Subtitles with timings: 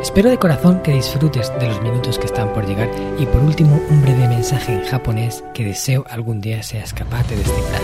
[0.00, 2.88] Espero de corazón que disfrutes de los minutos que están por llegar
[3.18, 7.34] y por último un breve mensaje en japonés que deseo algún día seas capaz de
[7.34, 7.82] descifrar.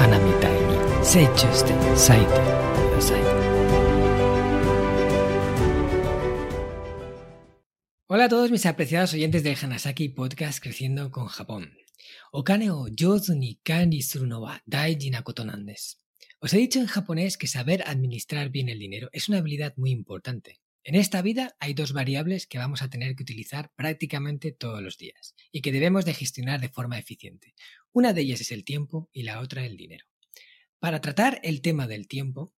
[0.00, 2.40] Hanami ni seichuste saite.
[8.06, 11.74] Hola a todos mis apreciados oyentes del Hanasaki Podcast Creciendo con Japón.
[12.32, 15.98] Okane o jouzu ni kanri suru no wa daiji na koto nan desu.
[16.40, 19.90] Os he dicho en japonés que saber administrar bien el dinero es una habilidad muy
[19.90, 20.61] importante.
[20.84, 24.98] En esta vida hay dos variables que vamos a tener que utilizar prácticamente todos los
[24.98, 27.54] días y que debemos de gestionar de forma eficiente.
[27.92, 30.06] Una de ellas es el tiempo y la otra el dinero.
[30.80, 32.52] Para tratar el tema del tiempo,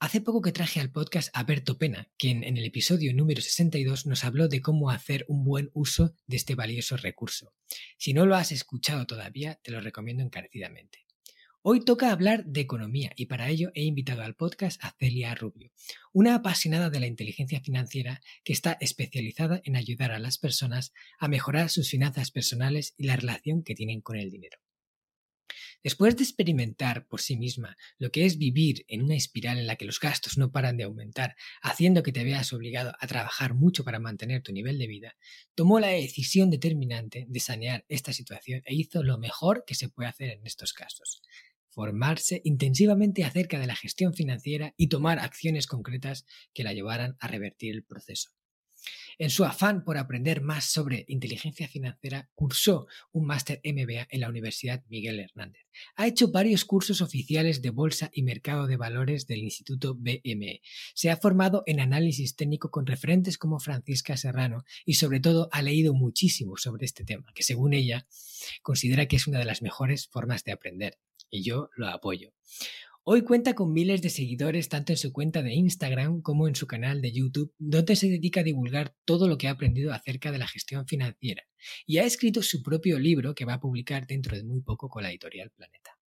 [0.00, 4.06] hace poco que traje al podcast a Berto Pena, quien en el episodio número 62
[4.06, 7.54] nos habló de cómo hacer un buen uso de este valioso recurso.
[7.96, 11.01] Si no lo has escuchado todavía, te lo recomiendo encarecidamente.
[11.64, 15.70] Hoy toca hablar de economía y para ello he invitado al podcast a Celia Rubio,
[16.12, 21.28] una apasionada de la inteligencia financiera que está especializada en ayudar a las personas a
[21.28, 24.58] mejorar sus finanzas personales y la relación que tienen con el dinero.
[25.82, 29.76] Después de experimentar por sí misma lo que es vivir en una espiral en la
[29.76, 33.84] que los gastos no paran de aumentar, haciendo que te veas obligado a trabajar mucho
[33.84, 35.16] para mantener tu nivel de vida,
[35.54, 40.08] tomó la decisión determinante de sanear esta situación e hizo lo mejor que se puede
[40.08, 41.22] hacer en estos casos,
[41.72, 47.28] formarse intensivamente acerca de la gestión financiera y tomar acciones concretas que la llevaran a
[47.28, 48.30] revertir el proceso.
[49.18, 54.28] En su afán por aprender más sobre inteligencia financiera, cursó un máster MBA en la
[54.28, 55.62] Universidad Miguel Hernández.
[55.96, 60.62] Ha hecho varios cursos oficiales de bolsa y mercado de valores del Instituto BME.
[60.94, 65.62] Se ha formado en análisis técnico con referentes como Francisca Serrano y sobre todo ha
[65.62, 68.06] leído muchísimo sobre este tema, que según ella
[68.62, 70.98] considera que es una de las mejores formas de aprender
[71.32, 72.32] y yo lo apoyo.
[73.04, 76.68] Hoy cuenta con miles de seguidores tanto en su cuenta de Instagram como en su
[76.68, 80.38] canal de YouTube, donde se dedica a divulgar todo lo que ha aprendido acerca de
[80.38, 81.42] la gestión financiera,
[81.84, 85.02] y ha escrito su propio libro que va a publicar dentro de muy poco con
[85.02, 85.98] la editorial Planeta.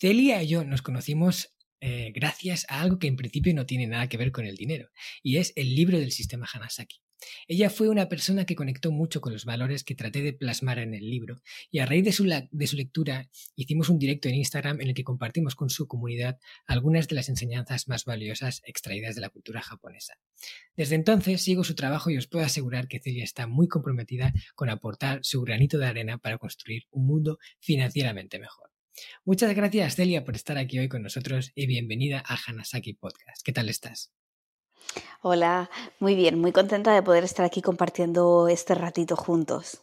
[0.00, 4.08] Celia y yo nos conocimos eh, gracias a algo que en principio no tiene nada
[4.08, 4.88] que ver con el dinero,
[5.22, 7.03] y es el libro del sistema Hanasaki.
[7.46, 10.94] Ella fue una persona que conectó mucho con los valores que traté de plasmar en
[10.94, 11.36] el libro
[11.70, 14.94] y a raíz de su, de su, lectura hicimos un directo en Instagram en el
[14.94, 19.62] que compartimos con su comunidad algunas de las enseñanzas más valiosas extraídas de la cultura
[19.62, 20.18] japonesa.
[20.76, 24.70] Desde entonces sigo su trabajo y os puedo asegurar que Celia está muy comprometida con
[24.70, 28.70] aportar su granito de arena para construir un mundo financieramente mejor.
[29.24, 33.42] Muchas gracias Celia por estar aquí hoy con nosotros y bienvenida a Hanasaki Podcast.
[33.42, 34.12] ¿Qué tal estás?
[35.22, 39.80] Hola, muy bien, muy contenta de poder estar aquí compartiendo este ratito juntos.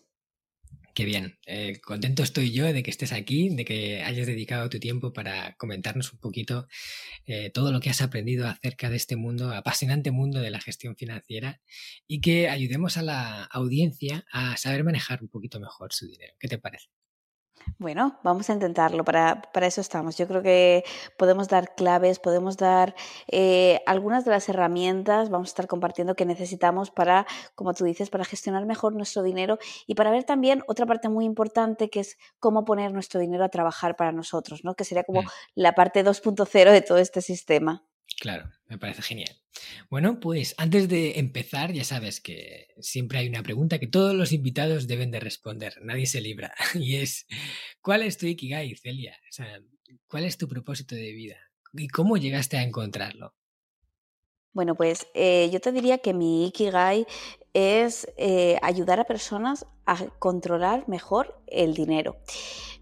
[0.93, 4.77] Qué bien, eh, contento estoy yo de que estés aquí, de que hayas dedicado tu
[4.77, 6.67] tiempo para comentarnos un poquito
[7.25, 10.97] eh, todo lo que has aprendido acerca de este mundo, apasionante mundo de la gestión
[10.97, 11.61] financiera
[12.07, 16.33] y que ayudemos a la audiencia a saber manejar un poquito mejor su dinero.
[16.39, 16.89] ¿Qué te parece?
[17.77, 20.17] Bueno, vamos a intentarlo, para, para, eso estamos.
[20.17, 20.83] Yo creo que
[21.17, 22.95] podemos dar claves, podemos dar
[23.27, 28.09] eh, algunas de las herramientas, vamos a estar compartiendo que necesitamos para, como tú dices,
[28.09, 29.57] para gestionar mejor nuestro dinero
[29.87, 33.49] y para ver también otra parte muy importante que es cómo poner nuestro dinero a
[33.49, 34.75] trabajar para nosotros, ¿no?
[34.75, 35.27] que sería como mm.
[35.55, 37.83] la parte 2.0 de todo este sistema.
[38.21, 39.35] Claro, me parece genial.
[39.89, 44.31] Bueno, pues antes de empezar, ya sabes que siempre hay una pregunta que todos los
[44.31, 47.25] invitados deben de responder, nadie se libra, y es,
[47.81, 49.17] ¿cuál es tu Ikigai, Celia?
[49.27, 49.59] O sea,
[50.05, 51.37] ¿cuál es tu propósito de vida?
[51.73, 53.33] ¿Y cómo llegaste a encontrarlo?
[54.53, 57.07] Bueno, pues eh, yo te diría que mi Ikigai
[57.53, 62.15] es eh, ayudar a personas a controlar mejor el dinero.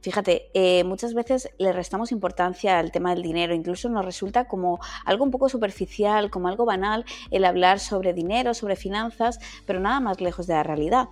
[0.02, 4.80] Fíjate, eh, muchas veces le restamos importancia al tema del dinero, incluso nos resulta como
[5.04, 10.00] algo un poco superficial, como algo banal el hablar sobre dinero, sobre finanzas, pero nada
[10.00, 11.10] más lejos de la realidad.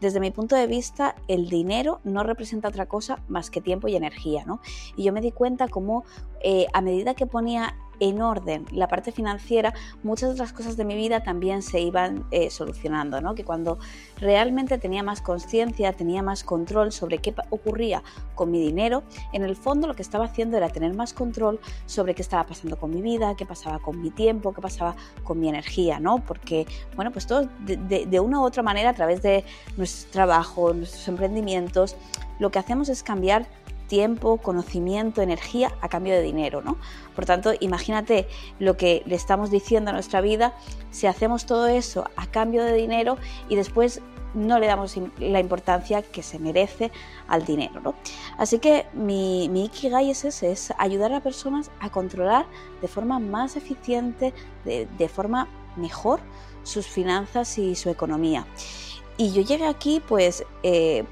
[0.00, 3.96] Desde mi punto de vista, el dinero no representa otra cosa más que tiempo y
[3.96, 4.60] energía, ¿no?
[4.96, 6.04] Y yo me di cuenta como
[6.42, 10.96] eh, a medida que ponía en orden la parte financiera, muchas las cosas de mi
[10.96, 13.34] vida también se iban eh, solucionando, ¿no?
[13.34, 13.78] Que cuando
[14.18, 18.02] realmente tenía más conciencia, tenía más control sobre qué ocurría
[18.34, 19.02] con mi dinero,
[19.32, 22.78] en el fondo lo que estaba haciendo era tener más control sobre qué estaba pasando
[22.78, 26.18] con mi vida, qué pasaba con mi tiempo, qué pasaba con mi energía, ¿no?
[26.18, 26.66] Porque,
[26.96, 29.44] bueno, pues todo de, de una u otra manera a través de
[29.76, 31.96] nuestro trabajo, nuestros emprendimientos,
[32.38, 33.46] lo que hacemos es cambiar
[33.90, 36.76] tiempo, conocimiento, energía a cambio de dinero, ¿no?
[37.16, 38.28] Por tanto, imagínate
[38.60, 40.54] lo que le estamos diciendo a nuestra vida
[40.92, 44.00] si hacemos todo eso a cambio de dinero y después
[44.32, 46.92] no le damos la importancia que se merece
[47.26, 47.80] al dinero.
[47.80, 47.94] ¿no?
[48.38, 52.46] Así que mi, mi, Ikigai es ese, es ayudar a personas a controlar
[52.80, 54.32] de forma más eficiente,
[54.64, 56.20] de, forma mejor
[56.62, 58.46] sus finanzas y su economía.
[59.16, 61.04] Y yo llegué aquí pues eh,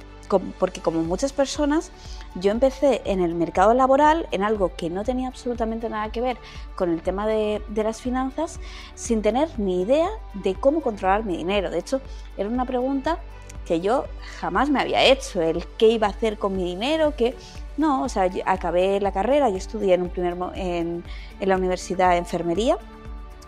[0.58, 1.90] porque como muchas personas
[2.34, 6.36] yo empecé en el mercado laboral, en algo que no tenía absolutamente nada que ver
[6.76, 8.60] con el tema de, las finanzas,
[8.94, 11.70] sin tener ni idea de cómo controlar mi dinero.
[11.70, 12.00] De hecho,
[12.36, 13.18] era una pregunta
[13.66, 14.04] que yo
[14.40, 17.34] jamás me había hecho, el qué iba a hacer con mi dinero, que
[17.76, 21.04] no, o sea, acabé la carrera, yo estudié en, un primer, en,
[21.38, 22.78] en la universidad de enfermería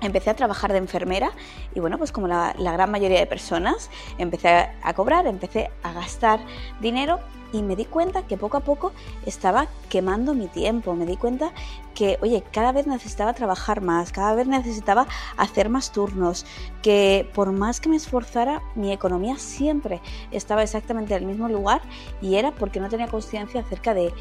[0.00, 1.31] empecé a trabajar de enfermera
[1.75, 4.49] y bueno, pues como la, gran mayoría de personas, empecé
[4.82, 6.41] a, cobrar, empecé a gastar
[6.81, 7.20] dinero
[7.52, 8.93] y me di cuenta que poco a poco
[9.26, 11.52] estaba quemando mi tiempo, me di cuenta
[11.94, 16.47] que, oye, cada vez necesitaba trabajar más, cada vez necesitaba hacer más turnos,
[16.81, 20.00] que por más que me esforzara, mi economía siempre
[20.31, 21.82] estaba exactamente en el mismo lugar
[22.23, 24.12] y era porque no tenía conciencia acerca de,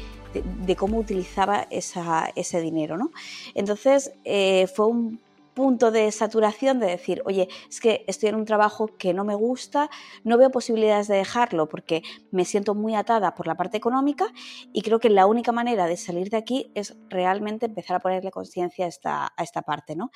[0.76, 3.10] cómo utilizaba ese dinero, ¿no?
[3.54, 5.20] Entonces eh, fue un
[5.60, 9.34] punto de saturación de decir, oye, es que estoy en un trabajo que no me
[9.34, 9.90] gusta,
[10.24, 14.26] no veo posibilidades de dejarlo porque me siento muy atada por la parte económica
[14.72, 18.30] y creo que la única manera de salir de aquí es realmente empezar a ponerle
[18.30, 20.10] conciencia a esta, a esta parte, ¿no?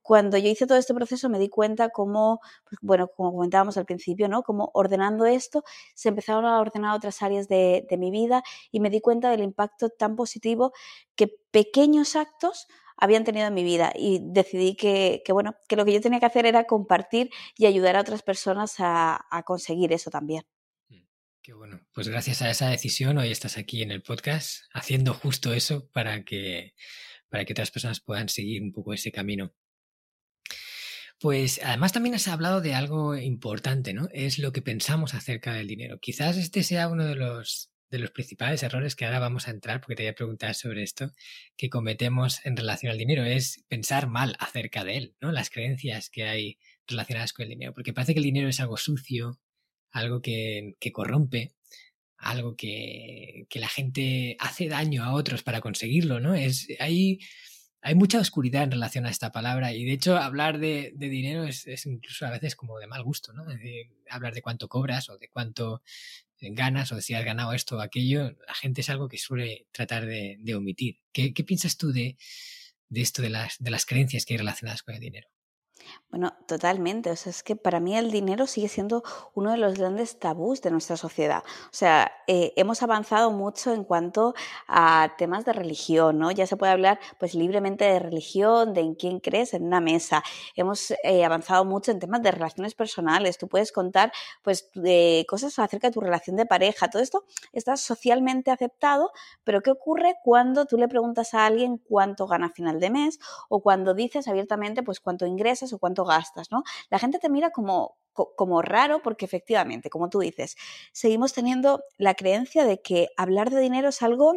[0.00, 3.84] Cuando yo hice todo este proceso me di cuenta cómo, pues, bueno, como comentábamos al
[3.84, 4.44] principio, ¿no?
[4.44, 5.62] Como ordenando esto
[5.94, 9.42] se empezaron a ordenar otras áreas de, de mi vida y me di cuenta del
[9.42, 10.72] impacto tan positivo
[11.16, 12.66] que pequeños actos
[12.96, 16.26] habían tenido en mi vida y decidí que, bueno, que lo que yo tenía que
[16.26, 20.44] hacer era compartir y ayudar a otras personas a, conseguir eso también.
[20.88, 21.02] Mm,
[21.42, 25.52] qué bueno, pues gracias a esa decisión hoy estás aquí en el podcast haciendo justo
[25.52, 26.74] eso para que,
[27.28, 29.52] para que otras personas puedan seguir un poco ese camino.
[31.18, 34.08] Pues además también has hablado de algo importante, ¿no?
[34.12, 35.98] Es lo que pensamos acerca del dinero.
[35.98, 39.80] Quizás este sea uno de los de los principales errores que ahora vamos a entrar,
[39.80, 41.12] porque te voy a preguntar sobre esto,
[41.56, 45.32] que cometemos en relación al dinero, es pensar mal acerca de él, ¿no?
[45.32, 48.76] Las creencias que hay relacionadas con el dinero, porque parece que el dinero es algo
[48.76, 49.40] sucio,
[49.90, 51.54] algo que, corrompe,
[52.18, 56.34] algo que, la gente hace daño a otros para conseguirlo, ¿no?
[56.34, 57.20] Es, hay,
[57.80, 61.66] hay mucha oscuridad en relación a esta palabra y de hecho hablar de, dinero es,
[61.66, 63.44] es, incluso a veces como de mal gusto, ¿no?
[64.10, 65.82] hablar de cuánto cobras o de cuánto
[66.40, 69.66] ganas o de si has ganado esto o aquello, la gente es algo que suele
[69.72, 71.00] tratar de, omitir.
[71.12, 72.16] ¿Qué, piensas tú de,
[72.88, 75.28] de esto de las, de las creencias que hay relacionadas con el dinero?
[76.10, 77.10] Bueno, totalmente.
[77.10, 79.02] O sea, es que para mí el dinero sigue siendo
[79.34, 81.42] uno de los grandes tabús de nuestra sociedad.
[81.66, 84.34] O sea, eh, hemos avanzado mucho en cuanto
[84.68, 86.30] a temas de religión, ¿no?
[86.30, 90.22] Ya se puede hablar pues libremente de religión, de en quién crees en una mesa.
[90.54, 93.36] Hemos eh, avanzado mucho en temas de relaciones personales.
[93.36, 94.12] Tú puedes contar
[94.42, 94.70] pues
[95.28, 96.88] cosas acerca de tu relación de pareja.
[96.88, 99.10] Todo esto está socialmente aceptado,
[99.44, 103.18] pero ¿qué ocurre cuando tú le preguntas a alguien cuánto gana a final de mes
[103.48, 106.62] o cuando dices abiertamente pues cuánto ingresas o cuánto gastas, ¿no?
[106.90, 110.56] La gente te mira como, como raro porque efectivamente, como tú dices,
[110.92, 114.34] seguimos teniendo la creencia de que hablar de dinero es algo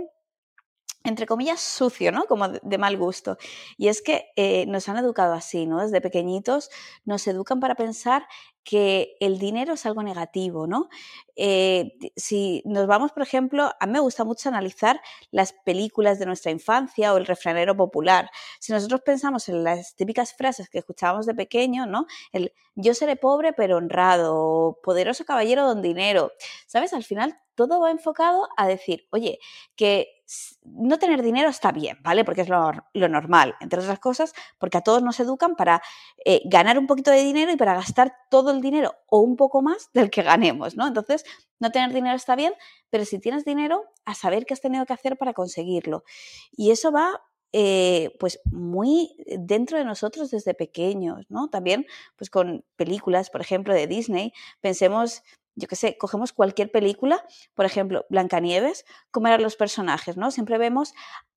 [1.03, 2.25] entre comillas, sucio, ¿no?
[2.25, 3.37] Como de, mal gusto.
[3.77, 5.81] Y es que eh, nos han educado así, ¿no?
[5.81, 6.69] Desde pequeñitos
[7.05, 8.27] nos educan para pensar
[8.65, 10.89] que el dinero es algo negativo, ¿no?
[11.37, 15.01] Eh, si nos vamos, por ejemplo, a mí me gusta mucho analizar
[15.31, 18.29] las películas de nuestra infancia o el refranero popular.
[18.59, 22.05] Si nosotros pensamos en las típicas frases que escuchábamos de pequeño, ¿no?
[22.33, 26.33] El yo seré pobre pero honrado, poderoso caballero don dinero,
[26.67, 26.93] ¿sabes?
[26.93, 29.39] Al final todo va enfocado a decir, oye,
[29.75, 30.18] que
[30.63, 32.23] no tener dinero está bien, ¿vale?
[32.23, 35.81] Porque es lo, normal, entre otras cosas, porque a todos nos educan para
[36.23, 39.61] eh, ganar un poquito de dinero y para gastar todo el dinero o un poco
[39.61, 40.87] más del que ganemos, ¿no?
[40.87, 41.23] Entonces,
[41.59, 42.53] no tener dinero está bien,
[42.89, 46.03] pero si tienes dinero, a saber qué has tenido que hacer para conseguirlo.
[46.51, 47.21] Y eso va
[47.51, 51.49] eh, pues muy dentro de nosotros desde pequeños, ¿no?
[51.49, 55.23] También pues con películas, por ejemplo, de Disney, pensemos
[55.59, 57.23] yo qué sé, cogemos cualquier película,
[57.53, 60.31] por ejemplo, Blancanieves, cómo eran los personajes, ¿no?
[60.31, 60.93] Siempre vemos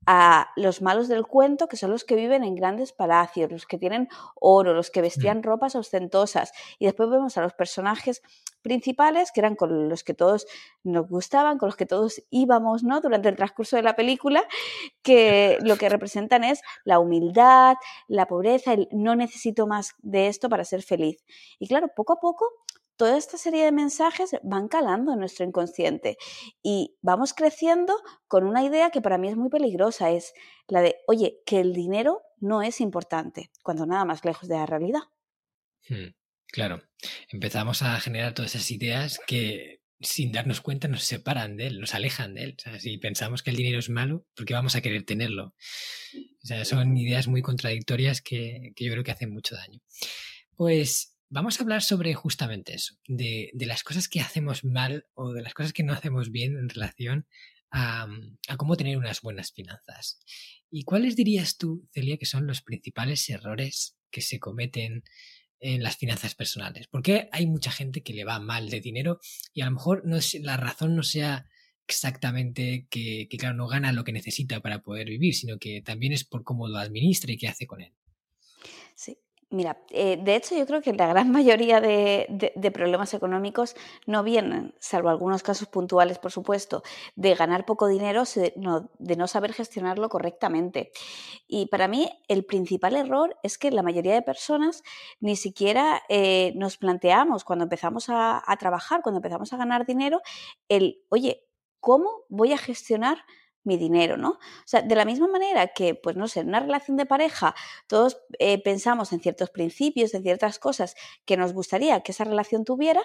[0.07, 3.79] a los malos del cuento, que son los que viven en grandes palacios, los que
[3.79, 6.53] tienen oro, los que vestían ropas ostentosas.
[6.79, 8.23] Y después vemos a los personajes
[8.63, 10.47] principales, que eran con los que todos
[10.83, 13.01] nos gustaban, con los que todos íbamos, ¿no?
[13.01, 14.45] Durante el transcurso de la película,
[15.03, 17.75] que lo que representan es la humildad,
[18.09, 21.23] la pobreza, el no necesito más de esto para ser feliz.
[21.59, 22.47] Y claro, poco a poco
[22.97, 26.17] toda esta serie de mensajes van calando en nuestro inconsciente
[26.63, 27.95] y vamos creciendo
[28.29, 30.33] con una idea que para mí es muy peligrosa, es
[30.69, 34.67] la de, oye, que el dinero no es importante, cuando nada más lejos de la
[34.67, 35.03] realidad.
[35.89, 36.15] Hmm,
[36.47, 36.83] claro,
[37.29, 41.95] empezamos a generar todas esas ideas que sin darnos cuenta nos separan de él, nos
[41.95, 42.57] alejan de él.
[42.79, 45.55] si pensamos que el dinero es malo, ¿por qué vamos a querer tenerlo?
[46.43, 49.81] O sea, son ideas muy contradictorias que, que yo creo que hacen mucho daño.
[50.57, 55.41] Pues vamos a hablar sobre justamente eso, de, las cosas que hacemos mal o de
[55.41, 57.27] las cosas que no hacemos bien en relación
[57.71, 58.07] a,
[58.49, 60.21] a, cómo tener unas buenas finanzas.
[60.71, 65.05] ¿Y cuáles dirías tú, Celia, que son los principales errores que se cometen
[65.59, 66.87] en las finanzas personales?
[66.89, 69.19] Porque hay mucha gente que le va mal de dinero
[69.55, 71.49] y a lo mejor no es, la razón no sea
[71.89, 76.13] exactamente que, que, claro, no gana lo que necesita para poder vivir, sino que también
[76.13, 77.95] es por cómo lo administra y qué hace con él.
[78.95, 79.17] Sí,
[79.53, 84.75] Mira, eh, de hecho yo creo que la gran mayoría de, problemas económicos no vienen,
[84.81, 86.83] salvo algunos casos puntuales, por supuesto,
[87.17, 90.91] de ganar poco dinero, de no saber gestionarlo correctamente.
[91.47, 94.83] Y para mí el principal error es que la mayoría de personas
[95.21, 100.23] ni siquiera eh, nos planteamos cuando empezamos a trabajar, cuando empezamos a ganar dinero,
[100.71, 101.45] el, oye,
[101.79, 103.19] ¿cómo voy a gestionar?
[103.65, 104.31] Mi dinero, ¿no?
[104.31, 107.55] O sea, de la misma manera que, pues no sé, en una relación de pareja
[107.87, 112.65] todos eh, pensamos en ciertos principios, en ciertas cosas que nos gustaría que esa relación
[112.65, 113.03] tuviera,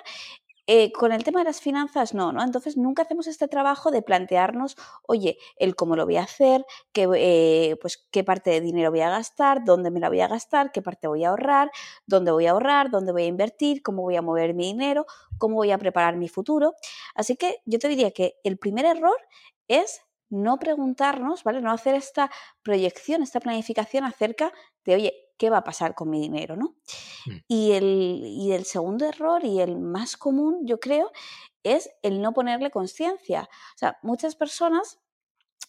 [0.69, 2.43] eh, con el tema de las finanzas, no, ¿no?
[2.43, 4.75] Entonces nunca hacemos este trabajo de plantearnos,
[5.07, 8.99] oye, el cómo lo voy a hacer, qué, eh, pues, qué parte de dinero voy
[8.99, 11.71] a gastar, dónde me la voy a gastar, qué parte voy a ahorrar,
[12.05, 15.05] dónde voy a ahorrar, dónde voy a invertir, cómo voy a mover mi dinero,
[15.37, 16.73] cómo voy a preparar mi futuro.
[17.15, 19.15] Así que yo te diría que el primer error
[19.69, 21.61] es no preguntarnos, ¿vale?
[21.61, 22.29] No hacer esta
[22.63, 24.51] proyección, esta planificación acerca
[24.85, 26.75] de, oye, ¿qué va a pasar con mi dinero, no?
[27.25, 27.31] Mm.
[27.47, 31.11] Y, el, el segundo error y el más común, yo creo,
[31.63, 33.49] es el no ponerle conciencia.
[33.75, 34.99] O sea, muchas personas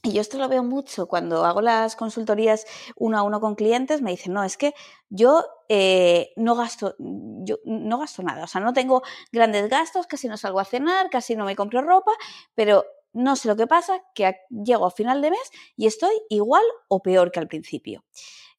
[0.03, 4.01] y yo esto lo veo mucho cuando hago las consultorías uno a uno con clientes,
[4.01, 4.73] me dicen, no, es que
[5.09, 10.29] yo eh, no, gasto, yo no gasto nada, o sea, no tengo grandes gastos, casi
[10.29, 12.13] no salgo a cenar, casi no me compro ropa,
[12.55, 16.65] pero no sé lo que pasa, que llego a final de mes y estoy igual
[16.89, 18.05] o peor que al principio.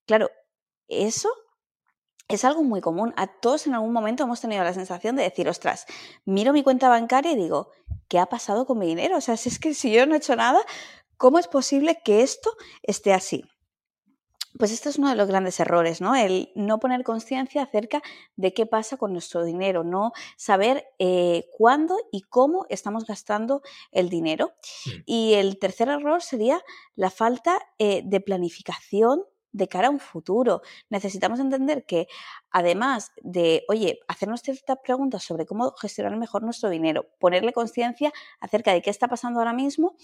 [0.06, 0.30] Claro,
[0.88, 1.30] eso
[2.28, 3.14] es algo muy común.
[3.18, 5.86] A todos en algún momento hemos tenido la sensación de decir, ostras,
[6.26, 7.72] miro mi cuenta bancaria y digo,
[8.08, 9.18] ¿qué ha pasado con mi dinero?
[9.18, 10.62] O sea, si es que si yo no he hecho nada,
[11.18, 12.52] ¿cómo es posible que esto
[12.84, 13.44] esté así?
[14.58, 16.16] Pues esto es uno de los grandes errores, ¿no?
[16.16, 18.02] El no poner conciencia acerca
[18.36, 24.10] de qué pasa con nuestro dinero, no saber eh, cuándo y cómo estamos gastando el
[24.10, 24.54] dinero.
[25.06, 26.62] Y el tercer error sería
[26.96, 30.62] la falta eh, de planificación de cara a un futuro.
[30.90, 32.08] Necesitamos entender que
[32.52, 38.74] además de, oye, hacernos ciertas preguntas sobre cómo gestionar mejor nuestro dinero, ponerle conciencia acerca
[38.74, 39.96] de qué está pasando ahora mismo,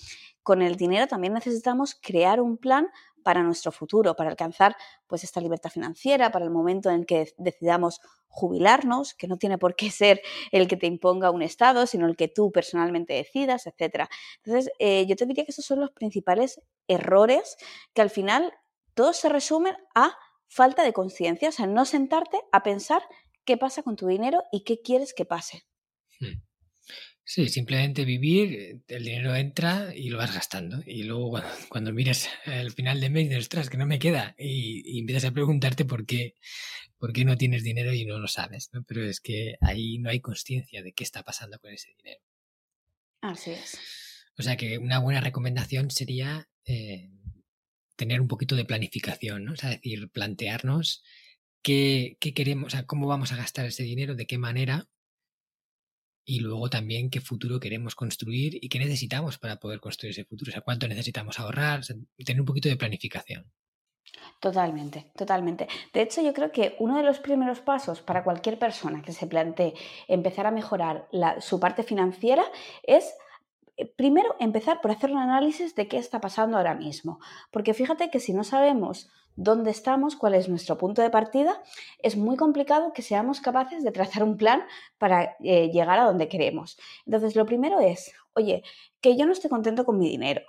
[0.44, 2.88] con el dinero también necesitamos crear un plan
[3.24, 4.76] para nuestro futuro, para alcanzar
[5.08, 9.58] pues esta libertad financiera, para el momento en el que decidamos jubilarnos, que no tiene
[9.58, 10.22] por qué ser
[10.52, 14.08] el que te imponga un Estado, sino el que tú personalmente decidas, etc.
[14.44, 17.58] Entonces, eh, yo te diría que esos son los principales errores
[17.94, 18.54] que al final
[18.96, 23.04] todos se resumen a falta de conciencia, o sea, no sentarte a pensar
[23.46, 25.66] qué pasa con tu dinero y qué quieres que pase.
[26.20, 26.42] Hmm.
[27.28, 30.84] Sí, simplemente vivir, el dinero entra y lo vas gastando.
[30.86, 34.36] Y luego cuando, miras al final de mes, dices, ostras, que no me queda.
[34.38, 36.36] Y, empiezas a preguntarte por qué,
[37.00, 38.70] por qué no tienes dinero y no lo sabes.
[38.74, 38.84] ¿no?
[38.84, 42.22] Pero es que ahí no hay conciencia de qué está pasando con ese dinero.
[43.22, 43.80] Así es.
[44.38, 47.10] O sea que una buena recomendación sería eh,
[47.96, 49.54] tener un poquito de planificación, ¿no?
[49.54, 51.04] O sea, decir, plantearnos
[51.62, 54.88] qué, qué queremos, o sea, cómo vamos a gastar ese dinero, de qué manera
[56.26, 60.50] y luego también qué futuro queremos construir y qué necesitamos para poder construir ese futuro,
[60.50, 63.46] o sea, cuánto necesitamos ahorrar, tener un poquito de planificación.
[64.40, 65.68] Totalmente, totalmente.
[65.94, 69.28] De hecho, yo creo que uno de los primeros pasos para cualquier persona que se
[69.28, 69.74] plantee
[70.08, 71.08] empezar a mejorar
[71.40, 72.44] su parte financiera
[72.84, 73.14] es
[73.96, 77.20] primero empezar por hacer un análisis de qué está pasando ahora mismo.
[77.52, 81.62] Porque fíjate que si no sabemos dónde estamos, cuál es nuestro punto de partida,
[82.00, 84.64] es muy complicado que seamos capaces de trazar un plan
[84.98, 86.78] para eh, llegar a donde queremos.
[87.06, 88.64] Entonces, lo primero es, oye,
[89.02, 90.42] que yo no estoy contento con mi dinero,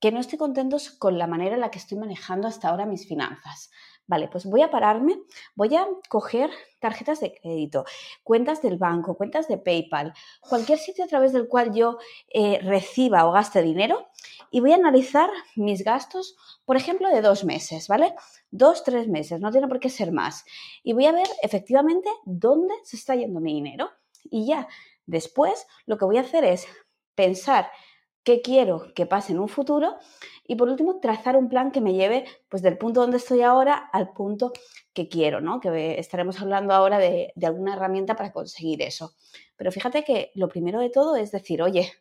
[0.00, 3.08] que no estoy contento con la manera en la que estoy manejando hasta ahora mis
[3.08, 3.70] finanzas.
[4.06, 5.18] Vale, pues voy a pararme,
[5.54, 7.86] voy a coger tarjetas de crédito,
[8.22, 11.96] cuentas del banco, cuentas de PayPal, cualquier sitio a través del cual yo
[12.28, 14.08] eh, reciba o gaste dinero
[14.50, 18.14] y voy a analizar mis gastos, por ejemplo, de dos meses, ¿vale?
[18.50, 20.44] Dos, tres meses, no tiene por qué ser más.
[20.82, 23.90] Y voy a ver efectivamente dónde se está yendo mi dinero.
[24.24, 24.68] Y ya,
[25.06, 26.66] después lo que voy a hacer es
[27.14, 27.70] pensar
[28.24, 29.96] qué quiero que pase en un futuro
[30.46, 33.74] y por último trazar un plan que me lleve pues del punto donde estoy ahora
[33.74, 34.52] al punto
[34.92, 35.60] que quiero, ¿no?
[35.60, 39.14] Que estaremos hablando ahora de, alguna herramienta para conseguir eso.
[39.56, 41.92] Pero fíjate que lo primero de todo es decir, oye,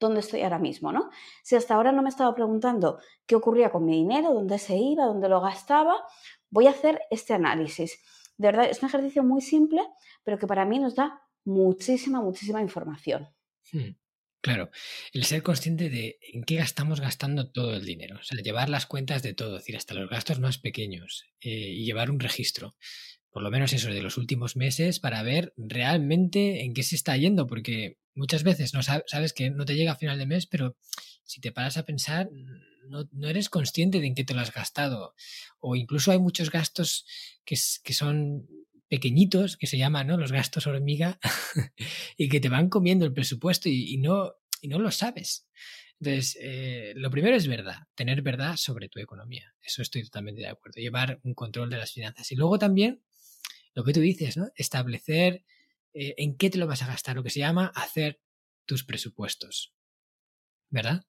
[0.00, 1.10] ¿dónde estoy ahora mismo, no?
[1.42, 5.04] Si hasta ahora no me estaba preguntando qué ocurría con mi dinero, dónde se iba,
[5.04, 5.96] dónde lo gastaba,
[6.50, 8.00] voy a hacer este análisis.
[8.36, 9.82] De verdad, es un ejercicio muy simple,
[10.24, 13.28] pero que para mí nos da muchísima, muchísima información.
[13.72, 13.90] Hmm.
[14.40, 14.70] Claro,
[15.12, 18.86] el ser consciente de en qué gastamos gastando todo el dinero, o sea, llevar las
[18.86, 22.76] cuentas de todo, es decir, hasta los gastos más pequeños eh, y llevar un registro,
[23.30, 27.16] por lo menos eso de los últimos meses, para ver realmente en qué se está
[27.16, 30.76] yendo, porque muchas veces no sabes que no te llega a final de mes, pero
[31.24, 32.30] si te paras a pensar,
[32.88, 35.14] no, no eres consciente de en qué te lo has gastado,
[35.58, 37.06] o incluso hay muchos gastos
[37.44, 38.46] que, que son
[38.88, 40.16] pequeñitos que se llaman ¿no?
[40.16, 41.18] los gastos hormiga
[42.16, 45.46] y que te van comiendo el presupuesto y, no, y no lo sabes.
[46.00, 49.54] Entonces, eh, lo primero es verdad, tener verdad sobre tu economía.
[49.60, 50.80] Eso estoy totalmente de acuerdo.
[50.80, 52.30] Llevar un control de las finanzas.
[52.30, 53.02] Y luego también,
[53.74, 54.48] lo que tú dices, ¿no?
[54.54, 55.44] Establecer
[55.92, 58.20] eh, en qué te lo vas a gastar, lo que se llama hacer
[58.64, 59.74] tus presupuestos.
[60.70, 61.02] ¿Verdad?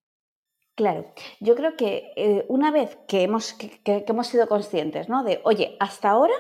[0.74, 5.24] Claro, yo creo que eh, una vez que hemos, que, que hemos sido conscientes, ¿no?
[5.24, 6.34] De, oye, hasta ahora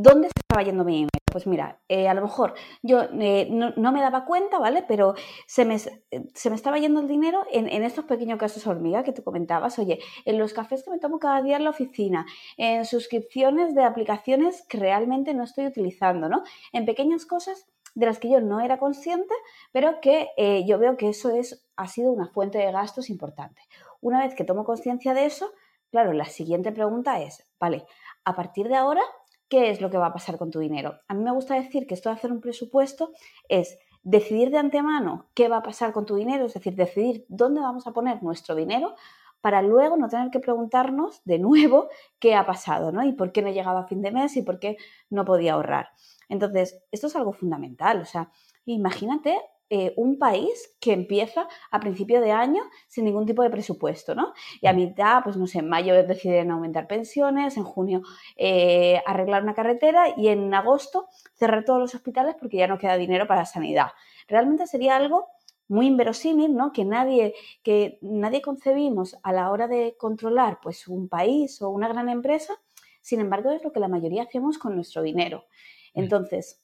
[0.00, 1.10] ¿Dónde estaba yendo mi dinero?
[1.30, 4.82] Pues mira, eh, a lo mejor yo eh, no, me daba cuenta, ¿vale?
[4.88, 5.14] Pero
[5.46, 9.22] se me, se me estaba yendo el dinero en, estos pequeños casos hormiga que tú
[9.22, 9.78] comentabas.
[9.78, 12.24] Oye, en los cafés que me tomo cada día en la oficina,
[12.56, 16.44] en suscripciones de aplicaciones que realmente no estoy utilizando, ¿no?
[16.72, 19.34] En pequeñas cosas de las que yo no era consciente,
[19.70, 23.60] pero que eh, yo veo que eso es, ha sido una fuente de gastos importante.
[24.00, 25.52] Una vez que tomo conciencia de eso,
[25.90, 27.84] claro, la siguiente pregunta es, vale,
[28.24, 29.02] a partir de ahora,
[29.48, 31.00] ¿qué es lo que va a pasar con tu dinero?
[31.08, 33.12] A mí me gusta decir que esto de hacer un presupuesto
[33.48, 37.60] es decidir de antemano qué va a pasar con tu dinero, es decir, decidir dónde
[37.60, 38.94] vamos a poner nuestro dinero
[39.40, 41.88] para luego no tener que preguntarnos de nuevo
[42.18, 43.04] qué ha pasado, ¿no?
[43.04, 44.76] Y por qué no llegaba a fin de mes y por qué
[45.10, 45.90] no podía ahorrar.
[46.28, 48.30] Entonces, esto es algo fundamental, o sea,
[48.66, 49.38] imagínate
[49.70, 54.32] eh, un país que empieza a principio de año sin ningún tipo de presupuesto, ¿no?
[54.62, 58.00] Y a mitad, pues no sé, en mayo deciden aumentar pensiones, en junio
[58.36, 62.96] eh, arreglar una carretera y en agosto cerrar todos los hospitales porque ya no queda
[62.96, 63.88] dinero para sanidad.
[64.26, 65.26] Realmente sería algo
[65.68, 66.72] muy inverosímil, ¿no?
[66.72, 71.88] Que nadie, que nadie concebimos a la hora de controlar pues un país o una
[71.88, 72.54] gran empresa,
[73.02, 75.44] sin embargo es lo que la mayoría hacemos con nuestro dinero.
[75.92, 76.00] Mm.
[76.00, 76.62] Entonces,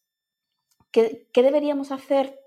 [0.90, 2.40] ¿qué, qué deberíamos hacer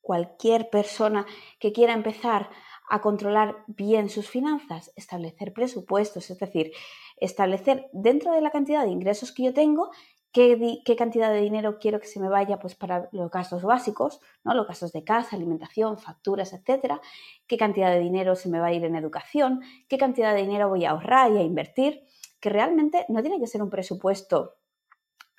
[0.00, 1.26] cualquier persona
[1.58, 2.50] que quiera empezar
[2.88, 6.72] a controlar bien sus finanzas, establecer presupuestos, es decir,
[7.16, 9.90] establecer dentro de la cantidad de ingresos que yo tengo
[10.32, 14.54] qué, cantidad de dinero quiero que se me vaya pues, para los gastos básicos, ¿no?
[14.54, 17.00] los gastos de casa, alimentación, facturas, etcétera,
[17.46, 20.68] qué cantidad de dinero se me va a ir en educación, qué cantidad de dinero
[20.68, 22.04] voy a ahorrar y a invertir,
[22.40, 24.54] que realmente no tiene que ser un presupuesto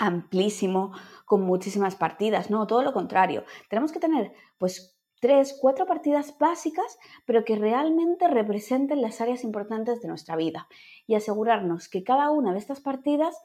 [0.01, 0.93] amplísimo,
[1.25, 3.45] con muchísimas partidas, no, todo lo contrario.
[3.69, 10.01] Tenemos que tener pues tres, cuatro partidas básicas, pero que realmente representen las áreas importantes
[10.01, 10.67] de nuestra vida
[11.05, 13.37] y asegurarnos que cada una de estas partidas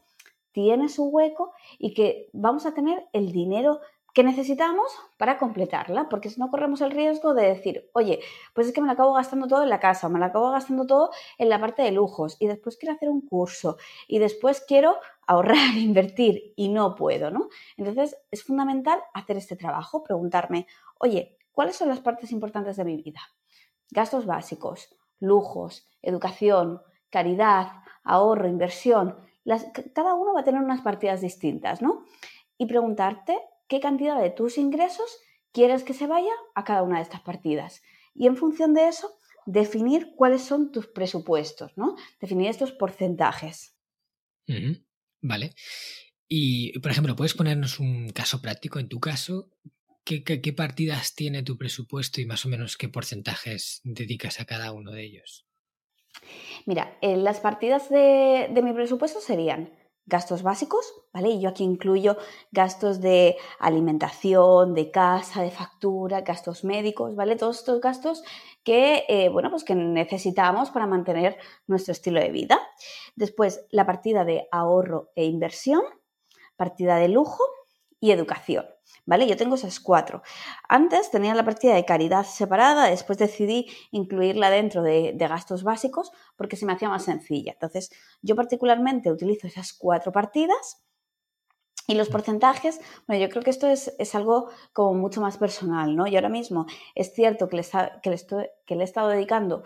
[0.53, 3.81] tiene su hueco y que vamos a tener el dinero
[4.17, 8.21] que necesitamos para completarla, porque si no corremos el riesgo de decir, oye,
[8.55, 10.87] pues es que me la acabo gastando todo en la casa, me la acabo gastando
[10.87, 13.77] todo en la parte de lujos y después quiero hacer un curso
[14.09, 17.51] y después quiero ahorrar, invertir y no puedo, ¿no?
[17.77, 20.67] Entonces es fundamental hacer este trabajo, preguntarme,
[20.99, 23.21] oye, ¿cuáles son las partes importantes de mi vida?
[23.91, 27.69] Gastos básicos, lujos, educación, caridad,
[28.03, 29.19] ahorro, inversión.
[29.93, 32.07] cada uno va a tener unas partidas distintas, ¿no?
[32.57, 35.19] Y preguntarte qué cantidad de tus ingresos
[35.53, 37.83] quieres que se vaya a cada una de estas partidas.
[38.15, 41.97] Y en función de eso, definir cuáles son tus presupuestos, ¿no?
[42.21, 43.77] Definir estos porcentajes.
[45.21, 45.55] Vale.
[46.29, 48.79] Y, por ejemplo, ¿puedes ponernos un caso práctico?
[48.79, 49.51] En tu caso,
[50.05, 54.93] ¿qué, partidas tiene tu presupuesto y más o menos qué porcentajes dedicas a cada uno
[54.93, 55.47] de ellos?
[56.65, 59.71] Mira, las partidas de mi presupuesto serían
[60.07, 61.31] gastos básicos, ¿vale?
[61.31, 62.17] Y yo aquí incluyo
[62.53, 67.37] gastos de alimentación, de casa, de factura, gastos médicos, ¿vale?
[67.37, 68.23] Todos estos gastos
[68.63, 72.61] que, eh, bueno, pues que necesitamos para mantener nuestro estilo de vida.
[73.17, 75.83] Después, la partida de ahorro e inversión,
[76.57, 77.45] partida de lujo
[78.01, 78.67] y educación.
[79.05, 79.27] ¿Vale?
[79.27, 80.23] Yo tengo esas cuatro.
[80.69, 86.57] Antes tenía la partida de caridad separada, después decidí incluirla dentro de, gastos básicos porque
[86.57, 87.53] se me hacía más sencilla.
[87.53, 87.91] Entonces,
[88.23, 90.83] yo particularmente utilizo esas cuatro partidas
[91.89, 96.07] Y los porcentajes, bueno, yo creo que esto es, algo como mucho más personal, ¿no?
[96.09, 97.65] Y ahora mismo es cierto que le,
[98.03, 99.63] que, le estoy, que le he estado dedicando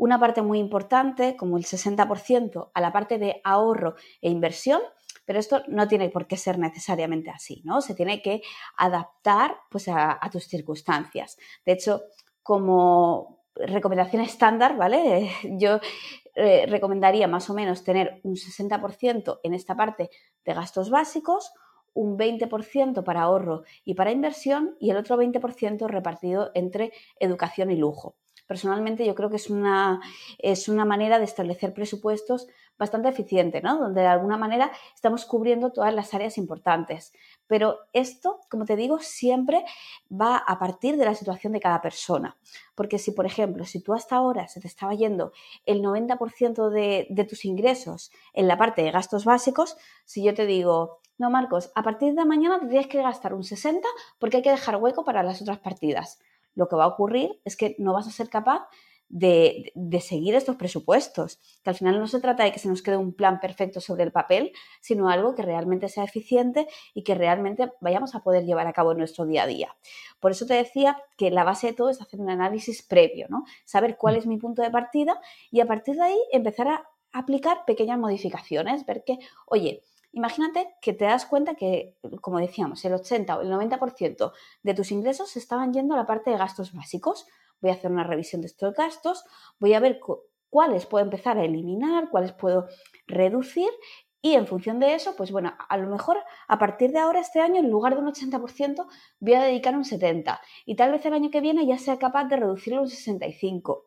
[0.00, 4.80] una parte muy importante, como el 60%, a la parte de ahorro e inversión,
[5.30, 7.82] pero esto no tiene por qué ser necesariamente así, ¿no?
[7.82, 8.42] Se tiene que
[8.76, 11.38] adaptar pues, a, tus circunstancias.
[11.64, 12.02] De hecho,
[12.42, 15.30] como recomendación estándar, ¿vale?
[15.44, 15.78] Yo
[16.34, 20.10] eh, recomendaría más o menos tener un 60% en esta parte
[20.44, 21.52] de gastos básicos,
[21.94, 27.76] un 20% para ahorro y para inversión y el otro 20% repartido entre educación y
[27.76, 28.16] lujo
[28.50, 30.00] personalmente yo creo que es una,
[30.40, 32.48] es una manera de establecer presupuestos
[32.80, 33.78] bastante eficiente, ¿no?
[33.78, 37.12] Donde de alguna manera estamos cubriendo todas las áreas importantes.
[37.46, 39.64] Pero esto, como te digo, siempre
[40.10, 42.38] va a partir de la situación de cada persona.
[42.74, 45.32] Porque si, por ejemplo, si tú hasta ahora se te estaba yendo
[45.66, 50.46] el 90% de, de tus ingresos en la parte de gastos básicos, si yo te
[50.46, 53.86] digo, no, Marcos, a partir de mañana tendrías que gastar un 60
[54.18, 56.18] porque hay que dejar hueco para las otras partidas
[56.54, 58.66] lo que va a ocurrir es que no vas a ser capaz
[59.10, 62.96] de, seguir estos presupuestos, que al final no se trata de que se nos quede
[62.96, 67.72] un plan perfecto sobre el papel, sino algo que realmente sea eficiente y que realmente
[67.80, 69.76] vayamos a poder llevar a cabo en nuestro día a día.
[70.20, 73.44] Por eso te decía que la base de todo es hacer un análisis previo, ¿no?
[73.64, 75.20] Saber cuál es mi punto de partida
[75.50, 80.92] y a partir de ahí empezar a aplicar pequeñas modificaciones, ver que, oye, Imagínate que
[80.92, 84.32] te das cuenta que, como decíamos, el 80 o el 90%
[84.64, 87.28] de tus ingresos estaban yendo a la parte de gastos básicos.
[87.60, 89.24] Voy a hacer una revisión de estos gastos,
[89.58, 90.00] voy a ver
[90.48, 92.68] cuáles puedo empezar a eliminar, cuáles puedo
[93.06, 93.70] reducir
[94.22, 97.40] y en función de eso, pues bueno, a lo mejor a partir de ahora, este
[97.40, 98.86] año, en lugar de un 80%,
[99.18, 100.38] voy a dedicar un 70%.
[100.66, 103.84] Y tal vez el año que viene ya sea capaz de reducirlo un 65%.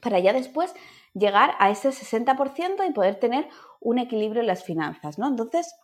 [0.00, 0.74] Para ya después
[1.12, 3.48] llegar a ese 60% y poder tener
[3.80, 5.28] un equilibrio en las finanzas, ¿no?
[5.28, 5.74] Entonces,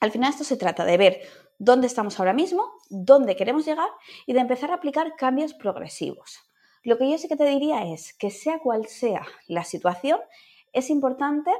[0.00, 1.20] al final esto se trata de ver
[1.58, 3.88] dónde estamos ahora mismo, dónde queremos llegar
[4.26, 6.40] y de empezar a aplicar cambios progresivos.
[6.84, 10.20] Lo que yo sí que te diría es que sea cual sea la situación,
[10.72, 11.50] es importante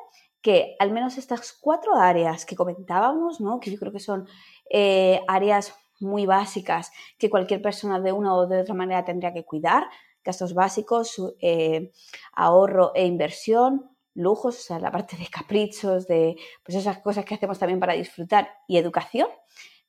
[0.42, 3.60] que al menos estas cuatro áreas que comentábamos, ¿no?
[3.60, 4.28] que yo creo que son
[4.70, 9.44] eh, áreas muy básicas que cualquier persona de una o de otra manera tendría que
[9.44, 9.84] cuidar,
[10.24, 11.92] gastos básicos, eh,
[12.32, 17.34] ahorro e inversión, lujos, o sea, la parte de caprichos, de pues esas cosas que
[17.34, 19.28] hacemos también para disfrutar y educación,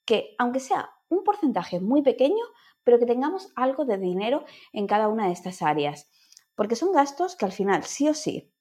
[0.05, 2.43] que aunque sea un porcentaje muy pequeño,
[2.83, 6.09] pero que tengamos algo de dinero en cada una de estas áreas,
[6.55, 8.51] porque son gastos que al final sí o sí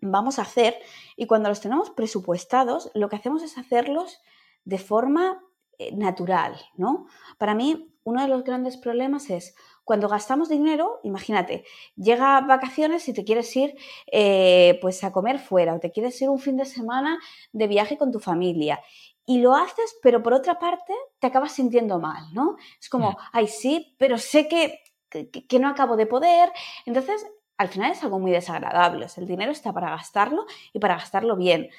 [0.00, 0.76] vamos a hacer
[1.16, 4.20] y cuando los tenemos presupuestados, lo que hacemos es hacerlos
[4.64, 5.42] de forma
[5.78, 7.06] eh, natural, ¿no?
[7.38, 11.64] Para mí, uno de los grandes problemas es cuando gastamos dinero, imagínate,
[11.96, 13.74] llega vacaciones y te quieres ir
[14.12, 17.18] eh, pues a comer fuera o te quieres ir un fin de semana
[17.52, 18.80] de viaje con tu familia
[19.26, 22.56] y lo haces, pero por otra parte te acabas sintiendo mal, ¿no?
[22.80, 26.52] Es como, ay, sí, pero sé que, que, no acabo de poder.
[26.86, 29.06] Entonces, al final es algo muy desagradable.
[29.16, 31.70] el dinero está para gastarlo y para gastarlo bien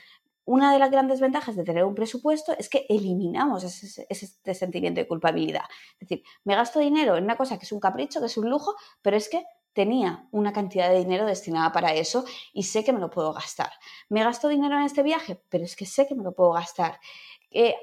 [0.46, 5.02] una de las grandes ventajas de tener un presupuesto es que eliminamos ese, ese, sentimiento
[5.02, 5.64] de culpabilidad.
[6.00, 8.50] Es decir, me gasto dinero en una cosa que es un capricho, que es un
[8.50, 12.94] lujo, pero es que tenía una cantidad de dinero destinada para eso y sé que
[12.94, 13.72] me lo puedo gastar.
[14.08, 17.00] Me gasto dinero en este viaje, pero es que sé que me lo puedo gastar.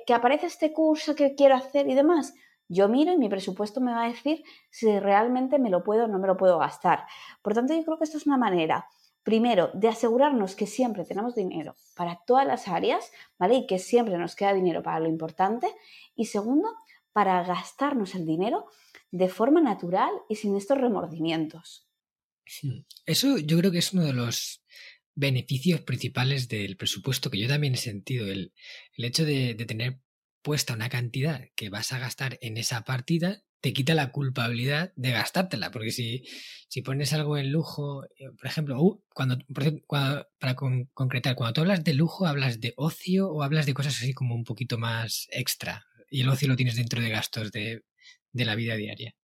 [0.07, 2.35] Que aparece este curso que quiero hacer y demás.
[2.69, 6.09] Yo miro y mi presupuesto me va a decir si realmente me lo puedo o
[6.09, 7.05] no me lo puedo gastar.
[7.43, 8.87] Por tanto, yo creo que esto es una manera
[9.23, 13.55] primero, de asegurarnos que siempre tenemos dinero para todas las áreas, ¿vale?
[13.55, 15.69] Y que siempre nos queda dinero para lo importante.
[16.17, 16.69] Y segundo,
[17.13, 18.67] para gastarnos el dinero
[19.11, 21.87] de forma natural y sin estos remordimientos.
[23.07, 24.62] Eso yo creo que es uno de los
[25.15, 28.53] beneficios principales del presupuesto que yo también he sentido, el,
[28.97, 30.01] hecho de, de tener
[30.43, 35.13] puesta una cantidad que vas a gastar en esa partida te quita la culpabilidad de
[35.13, 36.25] gastártela, porque si,
[36.69, 39.39] si pones algo en lujo, eh, por ejemplo, uh, cuando,
[40.39, 44.13] para concretar, cuando tú hablas de lujo, ¿hablas de ocio o hablas de cosas así
[44.15, 45.87] como un poquito más extra?
[46.11, 47.85] Y el ocio lo tienes dentro de gastos de,
[48.33, 49.15] de la vida diaria.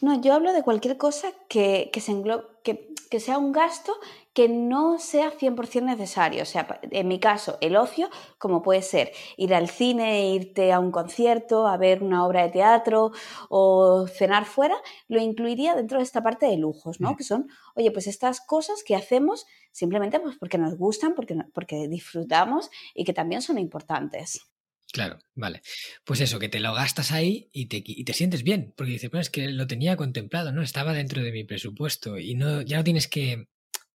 [0.00, 2.14] No, yo hablo de cualquier cosa que, que, se
[2.62, 3.94] que, que, sea un gasto
[4.32, 6.42] que no sea 100% necesario.
[6.42, 10.80] O sea, en mi caso, el ocio, como puede ser ir al cine, irte a
[10.80, 13.12] un concierto, a ver una obra de teatro
[13.48, 14.76] o cenar fuera,
[15.08, 17.12] lo incluiría dentro de esta parte de lujos, ¿no?
[17.12, 17.16] Mm.
[17.16, 21.88] Que son, oye, pues estas cosas que hacemos simplemente pues porque nos gustan, porque, porque
[21.88, 24.46] disfrutamos y que también son importantes.
[24.92, 25.62] Claro, vale.
[26.04, 29.10] Pues eso, que te lo gastas ahí y te, y te sientes bien, porque dices,
[29.10, 30.62] bueno, es que lo tenía contemplado, ¿no?
[30.62, 33.48] Estaba dentro de mi presupuesto y no, ya no tienes que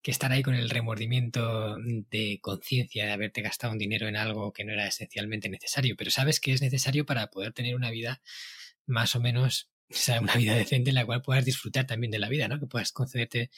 [0.03, 1.76] que estar ahí con el remordimiento
[2.11, 6.11] de conciencia de haberte gastado un dinero en algo que no era esencialmente necesario, pero
[6.11, 8.22] sabes que es necesario para poder tener una vida
[8.87, 12.18] más o menos, o sea, una vida decente en la cual puedas disfrutar también de
[12.18, 12.59] la vida, ¿no?
[12.61, 13.50] Que puedas concederte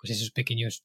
[0.00, 0.84] pues esos pequeños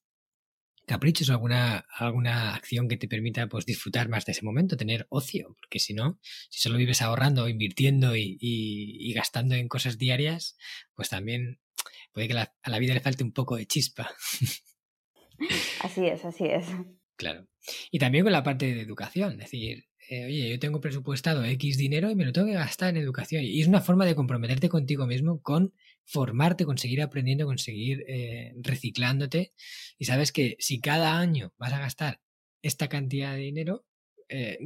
[0.92, 5.08] caprichos o alguna, alguna acción que te permita pues disfrutar más de ese momento, tener
[5.10, 10.58] ocio, porque si no, si solo vives ahorrando, invirtiendo y, y, gastando en cosas diarias,
[10.94, 11.62] pues también
[12.12, 14.12] puede que a la vida le falte un poco de chispa.
[15.80, 16.68] Así es, así es.
[17.16, 17.48] Claro.
[17.90, 21.78] Y también con la parte de educación, es decir, eh, oye, yo tengo presupuestado X
[21.78, 23.44] dinero y me lo tengo que gastar en educación.
[23.44, 25.74] Y es una forma de comprometerte contigo mismo con
[26.06, 29.54] formarte, conseguir aprendiendo, conseguir eh, reciclándote.
[29.98, 32.22] Y sabes que si cada año vas a gastar
[32.62, 33.86] esta cantidad de dinero,
[34.30, 34.58] eh,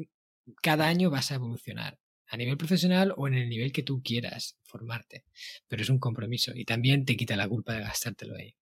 [0.62, 4.58] cada año vas a evolucionar a nivel profesional o en el nivel que tú quieras
[4.64, 5.26] formarte.
[5.68, 8.56] Pero es un compromiso y también te quita la culpa de gastártelo ahí.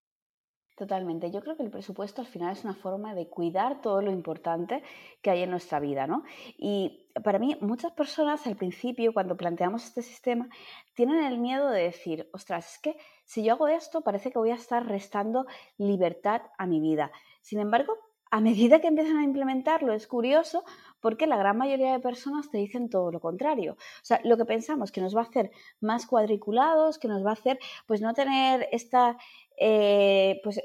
[0.78, 1.30] Totalmente.
[1.30, 4.82] Yo creo que el presupuesto al final es una forma de cuidar todo lo importante
[5.22, 6.24] que hay en nuestra vida, ¿no?
[6.58, 10.50] Y para mí, muchas personas al principio, cuando planteamos este sistema,
[10.96, 14.50] tienen el miedo de decir, ostras, es que si yo hago esto, parece que voy
[14.50, 15.46] a estar restando
[15.78, 17.12] libertad a mi vida.
[17.42, 17.96] Sin embargo,
[18.32, 20.64] a medida que empiezan a implementarlo, es curioso
[21.04, 23.74] porque la gran mayoría de personas te dicen todo lo contrario.
[23.74, 27.32] O sea, lo que pensamos que nos va a hacer más cuadriculados, que nos va
[27.32, 29.18] a hacer pues no tener esta,
[29.58, 30.62] eh, pues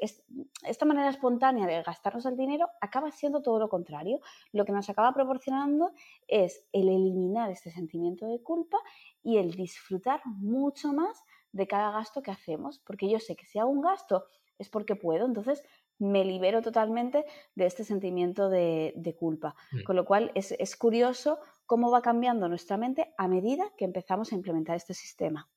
[0.63, 4.21] esta manera espontánea de gastarnos el dinero acaba siendo todo lo contrario.
[4.53, 5.91] Lo que nos acaba proporcionando
[6.29, 8.79] es el eliminar este sentimiento de culpa
[9.25, 13.59] y el disfrutar mucho más de cada gasto que hacemos, porque yo sé que si
[13.59, 15.65] hago un gasto es porque puedo, entonces
[15.99, 19.55] me libero totalmente de este sentimiento de, culpa.
[19.73, 19.83] Mm.
[19.83, 24.33] Con lo cual es, es curioso cómo va cambiando nuestra mente a medida que empezamos
[24.33, 25.49] a implementar este sistema.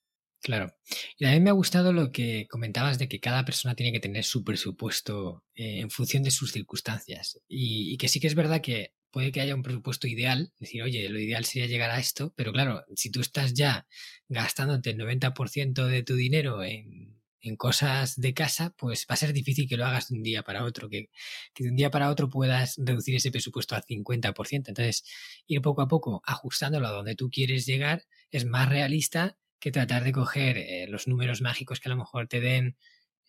[0.41, 0.73] Claro.
[1.17, 3.99] Y a mí me ha gustado lo que comentabas de que cada persona tiene que
[3.99, 7.39] tener su presupuesto eh, en función de sus circunstancias.
[7.47, 11.08] Y, que sí que es verdad que puede que haya un presupuesto ideal, decir, oye,
[11.10, 13.86] lo ideal sería llegar a esto, pero claro, si tú estás ya
[14.30, 19.34] gastándote el 90% de tu dinero en, en, cosas de casa, pues va a ser
[19.34, 21.10] difícil que lo hagas de un día para otro, que,
[21.54, 24.69] que de un día para otro puedas reducir ese presupuesto al 50%.
[24.69, 25.04] Entonces,
[25.47, 30.04] ir poco a poco ajustándolo a donde tú quieres llegar es más realista que tratar
[30.04, 32.77] de coger eh, los números mágicos que a lo mejor te den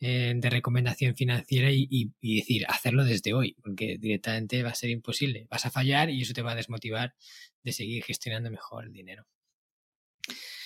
[0.00, 5.46] eh, de recomendación financiera y, decir, hacerlo desde hoy, porque directamente va a ser imposible.
[5.48, 7.14] Vas a fallar y eso te va a desmotivar
[7.62, 9.28] de seguir gestionando mejor el dinero.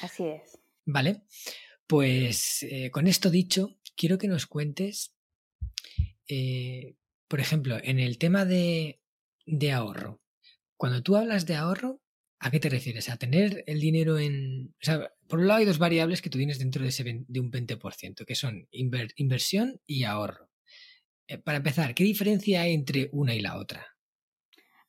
[0.01, 0.59] Así es.
[0.87, 1.21] Vale,
[1.87, 5.15] pues eh, con esto dicho, quiero que nos cuentes,
[7.29, 9.01] por ejemplo, en el tema de,
[9.73, 10.21] ahorro.
[10.77, 12.03] Cuando tú hablas de ahorro,
[12.39, 13.09] ¿A qué te refieres?
[13.09, 14.75] ¿A tener el dinero en...
[14.81, 17.41] O sea, por un lado hay dos variables que tú tienes dentro de, ese de
[17.41, 20.51] un 20%, que son inversión y ahorro.
[21.29, 23.96] Eh, para empezar, ¿qué diferencia hay entre una y la otra?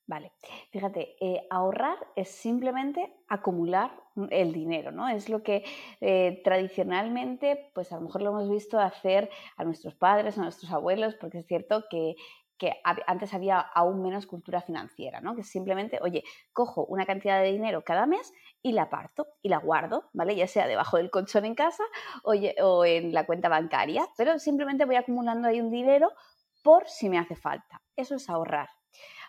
[0.10, 0.32] Vale,
[0.72, 3.91] fíjate, eh, ahorrar es simplemente acumular
[4.30, 5.10] el dinero, ¿no?
[5.10, 5.65] Es lo que
[6.00, 10.72] eh, tradicionalmente, pues a lo mejor lo hemos visto hacer a nuestros padres, a nuestros
[10.72, 12.15] abuelos, porque es cierto que
[12.60, 12.74] que
[13.06, 15.36] antes había aún menos cultura financiera, ¿no?
[15.36, 19.60] Que simplemente, oye, cojo una cantidad de dinero cada mes y la parto y la
[19.60, 20.36] guardo, ¿vale?
[20.36, 21.84] Ya sea debajo del colchón en casa
[22.24, 26.10] o, o en la cuenta bancaria, pero simplemente voy acumulando ahí un dinero
[26.63, 27.84] por si me hace falta.
[27.96, 28.70] Eso es ahorrar.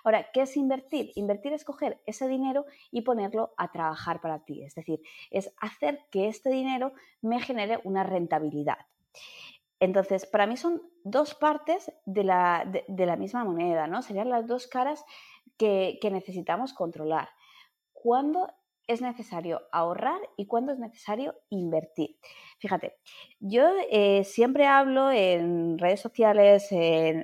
[0.08, 1.12] Ahora, ¿qué es invertir?
[1.16, 6.00] Invertir es coger ese dinero y ponerlo a trabajar para ti, es decir, es hacer
[6.10, 8.78] que este dinero me genere una rentabilidad.
[9.80, 12.64] Entonces, para mí son dos partes de la,
[13.18, 14.00] misma moneda, ¿no?
[14.00, 15.04] Serían las dos caras
[15.58, 17.28] que, necesitamos controlar.
[17.92, 18.50] ¿Cuándo
[18.88, 22.16] es necesario ahorrar y cuándo es necesario invertir?
[22.58, 22.96] Fíjate,
[23.38, 26.70] yo eh, siempre hablo en redes sociales,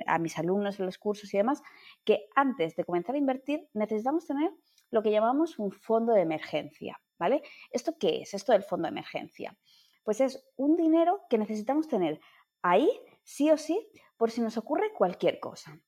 [0.07, 1.61] a mis alumnos en los cursos y demás,
[2.05, 4.51] que antes de comenzar a invertir necesitamos tener
[4.91, 7.41] lo que llamamos un fondo de emergencia, ¿vale?
[7.71, 8.33] ¿Esto qué es?
[8.33, 9.57] Esto del fondo de emergencia.
[10.03, 12.21] Pues es un dinero que necesitamos tener
[12.61, 12.89] ahí,
[13.23, 15.81] sí o sí, por si nos ocurre cualquier cosa.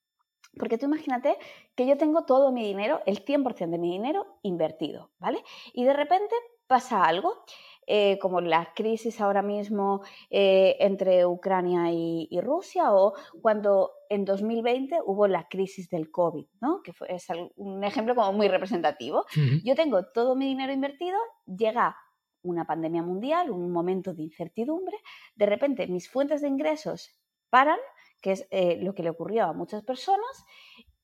[0.57, 1.37] Porque tú imagínate
[1.75, 5.43] que yo tengo todo mi dinero, el 100% de mi dinero invertido, ¿vale?
[5.73, 6.35] Y de repente
[6.67, 7.43] pasa algo,
[7.89, 14.99] eh, como la crisis ahora mismo eh, entre Ucrania y, Rusia o cuando en 2020
[15.05, 16.81] hubo la crisis del COVID, ¿no?
[16.83, 19.25] Que fue, es un ejemplo como muy representativo.
[19.63, 21.95] Yo tengo todo mi dinero invertido, llega
[22.43, 24.97] una pandemia mundial, un momento de incertidumbre,
[25.35, 27.17] de repente mis fuentes de ingresos
[27.49, 27.79] paran,
[28.21, 30.45] que es eh, lo que le ocurrió a muchas personas,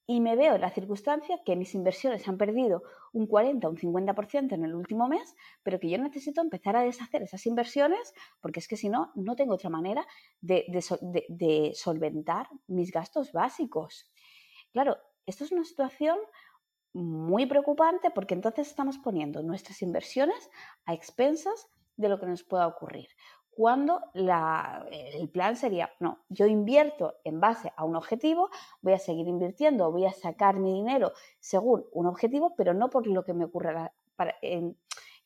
[0.05, 3.77] y me veo en la circunstancia que mis inversiones han perdido un 40 o un
[3.77, 8.59] 50% en el último mes, pero que yo necesito empezar a deshacer esas inversiones porque
[8.59, 10.05] es que si no, no tengo otra manera
[10.41, 10.65] de,
[11.29, 14.11] de solventar mis gastos básicos.
[14.73, 16.17] Claro, esto es una situación
[16.91, 20.49] muy preocupante porque entonces estamos poniendo nuestras inversiones
[20.85, 23.07] a expensas de lo que nos pueda ocurrir
[23.55, 28.49] cuando el plan sería, no, yo invierto en base a un objetivo,
[28.81, 33.07] voy a seguir invirtiendo, voy a sacar mi dinero según un objetivo, pero no por
[33.07, 33.93] lo que me ocurra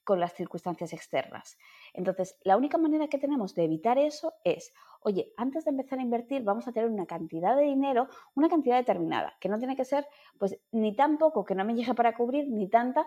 [0.03, 1.57] con las circunstancias externas.
[1.93, 6.01] Entonces, la única manera que tenemos de evitar eso es, oye, antes de empezar a
[6.01, 9.83] invertir vamos a tener una cantidad de dinero, una cantidad determinada, que no tiene que
[9.83, 13.05] ser pues ni tan poco que no me llegue para cubrir, ni tanta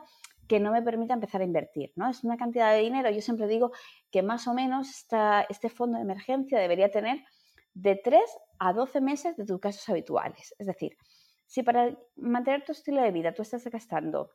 [0.51, 2.11] que no me permita empezar a invertir, ¿no?
[2.11, 3.71] Es una cantidad de dinero, yo siempre digo
[4.11, 5.07] que más o menos
[5.49, 7.23] este fondo de emergencia debería tener
[7.73, 8.21] de 3
[8.59, 10.53] a 12 meses de tus gastos habituales.
[10.59, 10.97] Es decir,
[11.47, 14.33] si para mantener tu estilo de vida tú estás gastando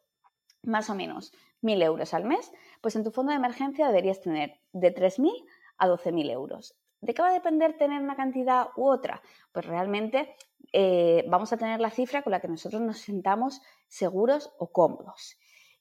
[0.63, 2.49] más o menos 1.000 euros al mes,
[2.79, 5.33] pues en tu fondo de emergencia deberías tener de 3.000
[5.79, 6.77] a 12.000 euros.
[7.01, 9.21] ¿De qué va a depender tener una cantidad u otra?
[9.51, 10.33] Pues realmente
[10.71, 15.37] eh, vamos a tener la cifra con la que nosotros nos sentamos seguros o cómodos.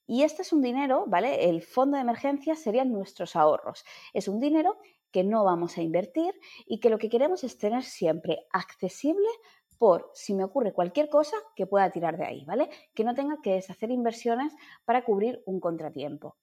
[0.06, 1.48] Y este es un dinero, ¿vale?
[1.48, 3.84] El fondo de emergencia serían nuestros ahorros.
[4.12, 4.78] Es un dinero
[5.10, 6.34] que no vamos a invertir
[6.66, 9.28] y que lo que queremos es tener siempre accesible
[9.78, 12.68] por si me ocurre cualquier cosa que pueda tirar de ahí, ¿vale?
[12.94, 14.52] Que no tenga que deshacer inversiones
[14.84, 16.36] para cubrir un contratiempo.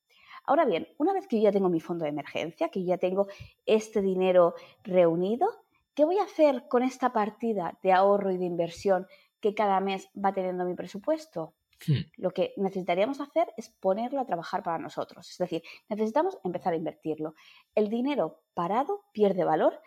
[0.46, 3.28] Ahora bien, una vez que yo ya tengo mi fondo de emergencia, que ya tengo
[3.66, 5.48] este dinero reunido,
[5.94, 9.08] ¿qué voy a hacer con esta partida de ahorro y de inversión
[9.40, 11.54] que cada mes va teniendo mi presupuesto?
[11.88, 12.02] Hmm.
[12.18, 15.30] Lo que necesitaríamos hacer es ponerlo a trabajar para nosotros.
[15.30, 17.36] Es decir, necesitamos empezar a invertirlo.
[17.76, 19.82] El dinero parado pierde valor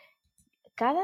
[0.74, 1.02] cada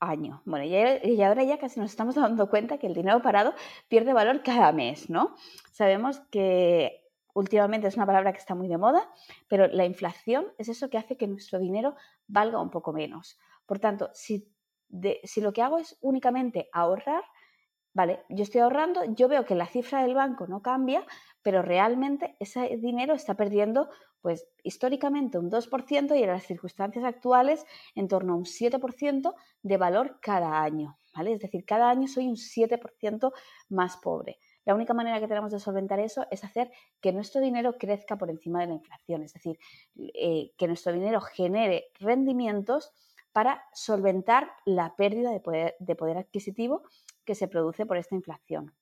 [0.00, 0.42] año.
[0.44, 3.54] Bueno, y ahora ya casi nos estamos dando cuenta que el dinero parado
[3.88, 5.36] pierde valor cada mes, ¿no?
[5.70, 7.02] Sabemos que
[7.34, 9.08] últimamente es una palabra que está muy de moda,
[9.48, 11.94] pero la inflación es eso que hace que nuestro dinero
[12.26, 13.38] valga un poco menos.
[13.64, 14.52] Por tanto, si,
[15.22, 17.22] si lo que hago es únicamente ahorrar,
[17.94, 21.04] Vale, yo estoy ahorrando, yo veo que la cifra del banco no cambia,
[21.42, 23.90] pero realmente ese dinero está perdiendo,
[24.22, 29.76] pues históricamente un 2% y en las circunstancias actuales en torno a un 7% de
[29.76, 31.32] valor cada año, ¿vale?
[31.34, 33.32] Es decir, cada año soy un 7%
[33.68, 34.38] más pobre.
[34.64, 38.30] La única manera que tenemos de solventar eso es hacer que nuestro dinero crezca por
[38.30, 39.58] encima de la inflación, es decir,
[40.14, 42.92] eh, que nuestro dinero genere rendimientos
[43.32, 46.82] para solventar la pérdida de poder, de poder adquisitivo
[47.24, 48.74] que se produce por esta inflación.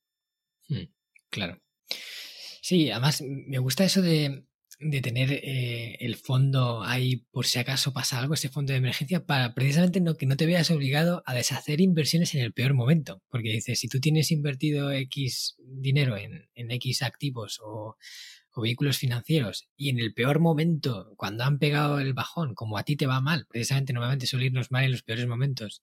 [0.68, 0.92] Hmm,
[1.30, 1.60] claro.
[2.62, 4.44] Sí, además me gusta eso de,
[5.02, 9.54] tener eh, el fondo ahí por si acaso pasa algo, ese fondo de emergencia, para
[9.54, 13.22] precisamente no, que no te veas obligado a deshacer inversiones en el peor momento.
[13.28, 17.96] Porque dices, si tú tienes invertido X dinero en, en X activos o,
[18.52, 22.82] o vehículos financieros y en el peor momento, cuando han pegado el bajón, como a
[22.82, 25.82] ti te va mal, precisamente normalmente suele irnos mal en los peores momentos,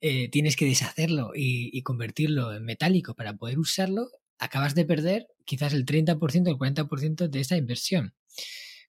[0.00, 4.08] eh, tienes que deshacerlo y, convertirlo en metálico para poder usarlo,
[4.38, 8.14] acabas de perder quizás el 30% o el 40% de esa inversión.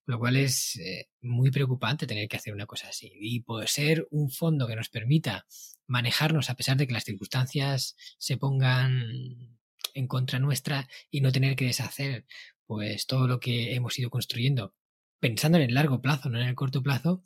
[0.06, 3.12] Lo cual es eh, muy preocupante tener que hacer una cosa así.
[3.16, 5.46] Y poder ser un fondo que nos permita
[5.88, 9.58] manejarnos a pesar de que las circunstancias se pongan
[9.94, 12.26] en contra nuestra y no tener que deshacer
[12.66, 14.74] pues todo lo que hemos ido construyendo
[15.22, 17.24] pensando en el largo plazo, no en el corto plazo,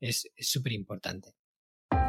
[0.00, 1.37] es súper importante.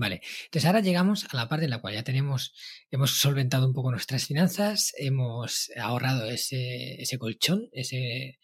[0.00, 2.54] Vale, entonces ahora llegamos a la parte en la cual ya tenemos,
[2.90, 8.38] hemos solventado un poco nuestras finanzas, hemos ahorrado ese, ese colchón, ese,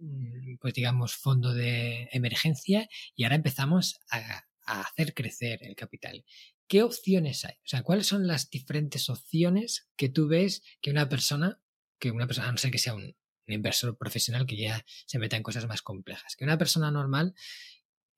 [0.00, 6.24] mm, pues digamos, fondo de emergencia y ahora empezamos a, hacer crecer el capital.
[6.66, 7.54] ¿Qué opciones hay?
[7.54, 11.60] O sea, ¿cuáles son las diferentes opciones que tú ves que una persona,
[12.00, 13.16] que una persona, a no ser que sea un,
[13.46, 17.34] inversor profesional que ya se meta en cosas más complejas, que una persona normal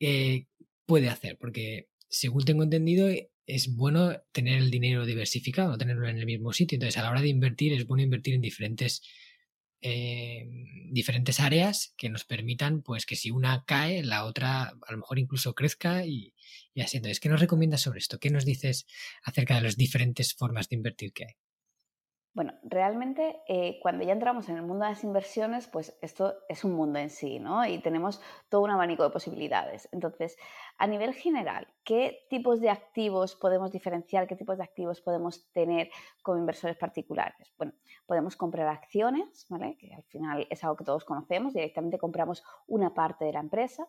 [0.00, 0.46] eh,
[0.86, 1.36] puede hacer?
[1.38, 3.08] Porque según tengo entendido,
[3.46, 6.76] es bueno tener el dinero diversificado, tenerlo en el mismo sitio.
[6.76, 9.02] Entonces, a la hora de invertir, es bueno invertir en diferentes,
[9.80, 10.48] eh,
[10.90, 15.18] diferentes áreas que nos permitan, pues, que si una cae, la otra a lo mejor
[15.18, 16.34] incluso crezca y,
[16.74, 16.98] y así.
[16.98, 18.18] Entonces, ¿qué nos recomiendas sobre esto?
[18.18, 18.86] ¿Qué nos dices
[19.22, 21.49] acerca de las diferentes formas de invertir que hay?
[22.32, 26.62] Bueno, realmente eh, cuando ya entramos en el mundo de las inversiones, pues esto es
[26.62, 27.66] un mundo en sí, ¿no?
[27.66, 29.88] Y tenemos todo un abanico de posibilidades.
[29.90, 30.36] Entonces,
[30.78, 34.28] a nivel general, ¿qué tipos de activos podemos diferenciar?
[34.28, 35.90] ¿Qué tipos de activos podemos tener
[36.22, 37.52] como inversores particulares?
[37.58, 37.72] Bueno,
[38.06, 39.76] podemos comprar acciones, ¿vale?
[39.76, 43.88] Que al final es algo que todos conocemos, directamente compramos una parte de la empresa.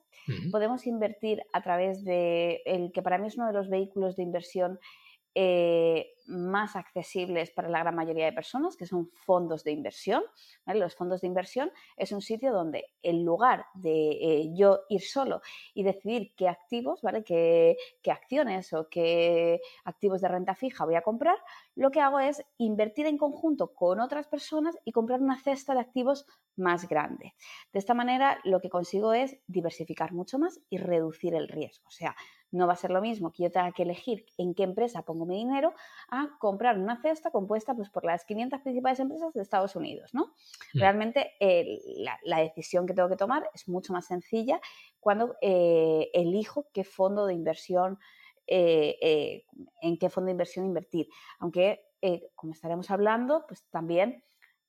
[0.51, 4.23] Podemos invertir a través de el que para mí es uno de los vehículos de
[4.23, 4.79] inversión
[5.33, 10.23] eh, más accesibles para la gran mayoría de personas, que son fondos de inversión.
[10.65, 15.41] Los fondos de inversión es un sitio donde en lugar de eh, yo ir solo
[15.73, 17.23] y decidir qué activos, ¿vale?
[17.23, 21.37] Qué, qué, acciones o qué activos de renta fija voy a comprar,
[21.75, 25.81] lo que hago es invertir en conjunto con otras personas y comprar una cesta de
[25.81, 27.35] activos más grande.
[27.71, 31.87] De esta manera lo que consigo es diversificar mucho más y reducir el riesgo.
[31.87, 32.15] O sea,
[32.51, 35.25] no va a ser lo mismo que yo tenga que elegir en qué empresa pongo
[35.25, 35.73] mi dinero
[36.11, 40.13] a comprar una cesta compuesta pues, por las 500 principales empresas de Estados Unidos.
[40.13, 40.33] ¿no?
[40.73, 40.79] Mm.
[40.79, 41.31] Realmente
[42.23, 44.59] la, decisión que tengo que tomar es mucho más sencilla
[44.99, 47.97] cuando eh, elijo qué fondo de inversión,
[48.45, 49.45] eh, eh,
[49.81, 51.07] en qué fondo de inversión invertir.
[51.39, 51.81] Aunque,
[52.35, 54.23] como estaremos hablando, pues también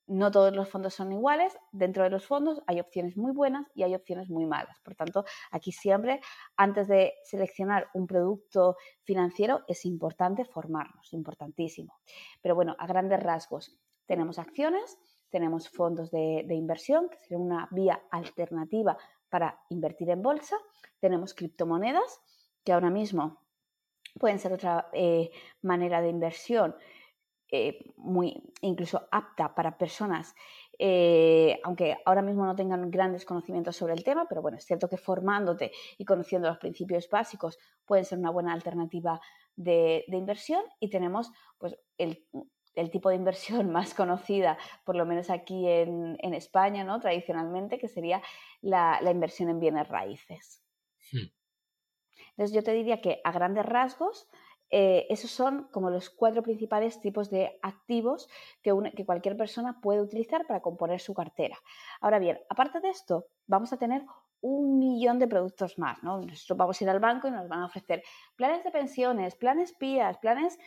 [0.07, 1.57] no todos los fondos son iguales.
[1.71, 4.79] Dentro de los fondos hay opciones muy buenas y hay opciones muy malas.
[4.81, 6.21] Por tanto, aquí siempre,
[6.57, 11.99] antes de seleccionar un producto financiero, es importante formarnos, importantísimo.
[12.41, 14.97] Pero bueno, a grandes rasgos, tenemos acciones,
[15.29, 18.97] tenemos fondos de, inversión, que sería una vía alternativa
[19.29, 20.57] para invertir en bolsa,
[20.99, 22.21] tenemos criptomonedas,
[22.63, 23.41] que ahora mismo
[24.19, 25.31] pueden ser otra eh,
[25.63, 26.75] manera de inversión
[27.55, 30.33] eh, muy incluso apta para personas,
[30.79, 34.89] eh, aunque ahora mismo no tengan grandes conocimientos sobre el tema, pero bueno, es cierto
[34.89, 39.21] que formándote y conociendo los principios básicos pueden ser una buena alternativa
[39.55, 42.25] de, inversión y tenemos pues el,
[42.89, 46.99] tipo de inversión más conocida, por lo menos aquí en, España, ¿no?
[46.99, 48.19] Tradicionalmente, que sería
[48.61, 50.63] la, inversión en bienes raíces.
[51.11, 51.29] Hmm.
[52.29, 54.27] Entonces yo te diría que a grandes rasgos
[54.75, 58.27] eh, esos son como los cuatro principales tipos de activos
[58.63, 58.73] que,
[59.05, 61.59] cualquier persona puede utilizar para componer su cartera.
[62.01, 64.03] Ahora bien, aparte de esto, vamos a tener
[64.41, 66.19] un millón de productos más, ¿no?
[66.21, 68.01] Nosotros vamos a ir al banco y nos van a ofrecer
[68.35, 70.57] planes de pensiones, planes PIAs, planes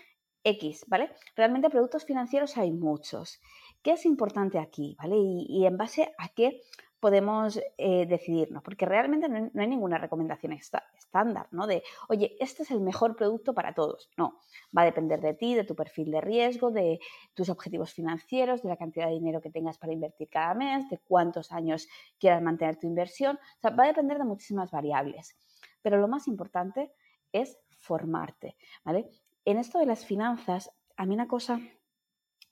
[0.44, 1.10] X, ¿vale?
[1.34, 3.40] Realmente productos financieros hay muchos.
[3.82, 5.16] ¿Qué es importante aquí, ¿vale?
[5.18, 6.60] y en base a qué
[7.06, 11.68] podemos eh, decidirnos, porque realmente no hay, ninguna recomendación estándar, ¿no?
[11.68, 14.10] De, oye, este es el mejor producto para todos.
[14.16, 14.40] No,
[14.76, 16.98] va a depender de ti, de tu perfil de riesgo, de
[17.32, 20.98] tus objetivos financieros, de la cantidad de dinero que tengas para invertir cada mes, de
[20.98, 21.86] cuántos años
[22.18, 23.36] quieras mantener tu inversión.
[23.36, 25.36] O sea, va a depender de muchísimas variables.
[25.82, 26.92] Pero lo más importante
[27.30, 29.08] es formarte, ¿vale?
[29.44, 31.60] En esto de las finanzas, a mí una cosa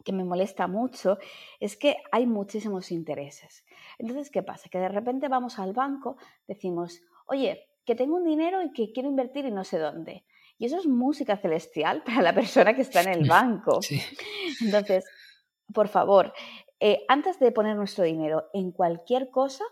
[0.04, 1.18] que me molesta mucho
[1.58, 3.64] es que hay muchísimos intereses.
[3.98, 4.68] Entonces, ¿qué pasa?
[4.68, 9.08] Que de repente vamos al banco, decimos, oye, que tengo un dinero y que quiero
[9.08, 10.24] invertir y no sé dónde.
[10.58, 13.80] Y eso es música celestial para la persona que está en el banco.
[14.60, 15.04] Entonces,
[15.72, 16.32] por favor,
[16.80, 19.64] eh, antes de poner nuestro dinero en cualquier cosa,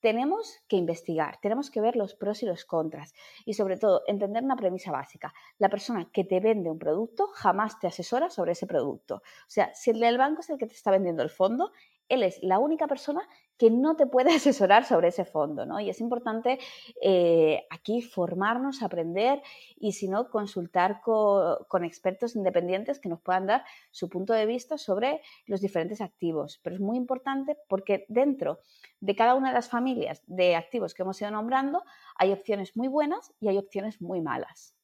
[0.00, 4.44] tenemos que investigar, tenemos que ver los pros y los contras y sobre todo entender
[4.44, 5.32] una premisa básica.
[5.58, 9.16] La persona que te vende un producto jamás te asesora sobre ese producto.
[9.16, 11.72] O sea, si el del banco es el que te está vendiendo el fondo,
[12.08, 13.26] él es la única persona
[13.58, 15.80] que no te puede asesorar sobre ese fondo, ¿no?
[15.80, 16.58] Y es importante
[17.02, 19.42] eh, aquí formarnos, aprender
[19.76, 24.78] y si no, consultar con expertos independientes que nos puedan dar su punto de vista
[24.78, 26.60] sobre los diferentes activos.
[26.62, 28.60] Pero es muy importante porque dentro
[29.00, 31.82] de cada una de las familias de activos que hemos ido nombrando
[32.16, 34.74] hay opciones muy buenas y hay opciones muy malas.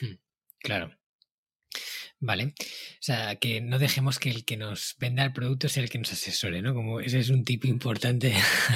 [0.00, 0.14] Hmm,
[0.58, 1.03] claro.
[2.26, 2.54] Vale.
[2.54, 5.98] O sea, que no dejemos que el que nos venda el producto sea el que
[5.98, 6.72] nos asesore, ¿no?
[6.72, 8.32] Como ese es un tipo importante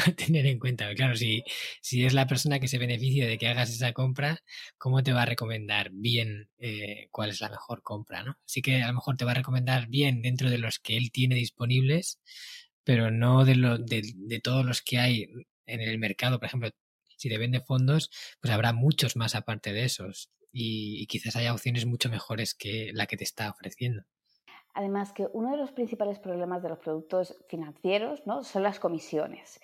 [0.06, 0.94] a tener en cuenta.
[0.94, 1.42] Claro, si,
[1.80, 4.42] si es la persona que se beneficia de que hagas esa compra,
[4.76, 8.36] ¿cómo te va a recomendar bien eh, cuál es la mejor compra, ¿no?
[8.44, 11.10] Así que a lo mejor te va a recomendar bien dentro de los que él
[11.10, 12.20] tiene disponibles,
[12.84, 15.26] pero no de, lo, de, de todos los que hay
[15.64, 16.38] en el mercado.
[16.38, 16.70] Por ejemplo,
[17.16, 21.86] si te vende fondos, pues habrá muchos más aparte de esos y, quizás haya opciones
[21.86, 24.02] mucho mejores que la que te está ofreciendo.
[24.74, 28.44] Además que uno de los principales problemas de los productos financieros ¿no?
[28.44, 29.60] son las comisiones.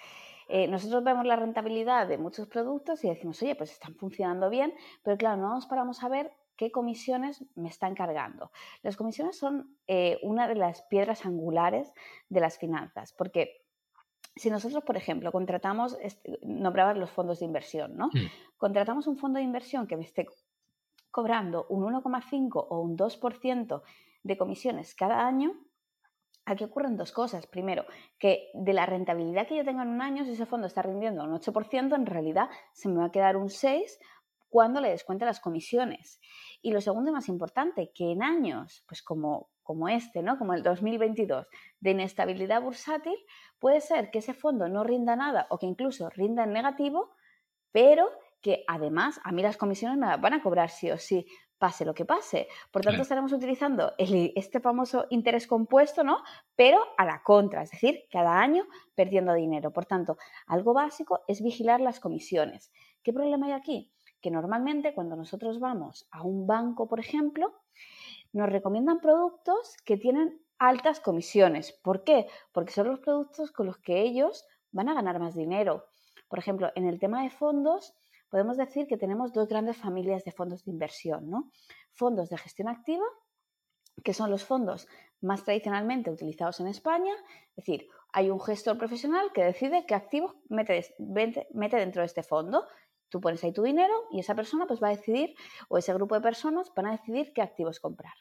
[0.49, 4.75] Eh, nosotros vemos la rentabilidad de muchos productos y decimos, oye, pues están funcionando bien,
[5.03, 8.51] pero claro, no nos paramos a ver qué comisiones me están cargando.
[8.83, 11.93] Las comisiones son eh, una de las piedras angulares
[12.29, 13.65] de las finanzas, porque
[14.37, 15.97] si nosotros, por ejemplo, contratamos,
[16.43, 18.09] nombrabas los fondos de inversión, ¿no?
[18.09, 18.31] Mm.
[18.57, 20.27] Contratamos un fondo de inversión que me esté
[21.15, 23.83] cobrando un 1,5 o un 2%
[24.25, 25.53] de comisiones cada año,
[26.45, 27.47] aquí ocurren dos cosas.
[27.47, 27.85] Primero,
[28.19, 31.23] que de la rentabilidad que yo tenga en un año, si ese fondo está rindiendo
[31.23, 33.97] un 8%, en realidad se me va a quedar un 6%
[34.49, 36.21] cuando le descuente las comisiones.
[36.63, 40.37] Y lo segundo y más importante, que en años, pues como, como este, ¿no?
[40.37, 41.47] Como el 2022,
[41.79, 43.17] de inestabilidad bursátil,
[43.61, 47.15] puede ser que ese fondo no rinda nada o que incluso rinda en negativo,
[47.71, 48.09] pero
[48.45, 51.27] que además a mí las comisiones me van a cobrar sí o sí,
[51.57, 52.47] pase lo que pase.
[52.71, 56.19] Por tanto, estaremos utilizando este famoso interés compuesto, ¿no?
[56.55, 59.73] Pero a la contra, es decir, cada año perdiendo dinero.
[59.73, 62.71] Por tanto, algo básico es vigilar las comisiones.
[63.03, 63.91] ¿Qué problema hay aquí?
[64.21, 67.55] Que normalmente cuando nosotros vamos a un banco, por ejemplo,
[68.35, 71.73] nos recomiendan productos que tienen altas comisiones.
[71.83, 72.27] ¿Por qué?
[72.53, 75.87] Porque son los productos con los que ellos van a ganar más dinero.
[76.29, 77.95] Por ejemplo, en el tema de fondos,
[78.35, 81.53] podemos decir que tenemos dos grandes familias de fondos de inversión, ¿no?
[81.93, 83.05] Fondos de gestión activa,
[84.03, 84.89] que son los fondos
[85.21, 87.13] más tradicionalmente utilizados en España,
[87.51, 92.67] es decir, hay un gestor profesional que decide qué activos mete, dentro de este fondo.
[93.09, 95.37] Tú pones ahí tu dinero y esa persona pues va a decidir,
[95.69, 98.15] o ese grupo de personas van a decidir qué activos comprar.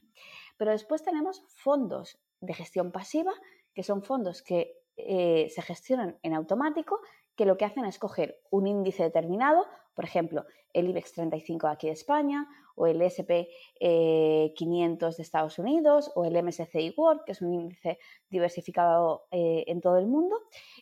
[0.58, 3.34] Pero después tenemos fondos de gestión pasiva,
[3.74, 7.00] que son fondos que eh, se gestionan en automático
[7.36, 11.88] que lo que hacen es coger un índice determinado, por ejemplo, el IBEX 35 aquí
[11.88, 13.48] de España, o el SP
[13.80, 19.64] 500 eh, de Estados Unidos, o el MSCI World, que es un índice diversificado eh,
[19.68, 20.36] en todo el mundo,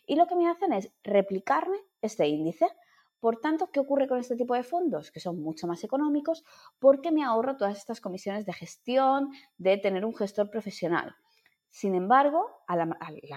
[0.06, 2.66] y lo que me hacen es replicarme este índice.
[3.20, 5.12] Por tanto, ¿qué ocurre con este tipo de fondos?
[5.12, 6.44] Que son mucho más económicos
[6.80, 11.14] porque me ahorro todas estas comisiones de gestión, de tener un gestor profesional.
[11.72, 12.86] Sin embargo, a la,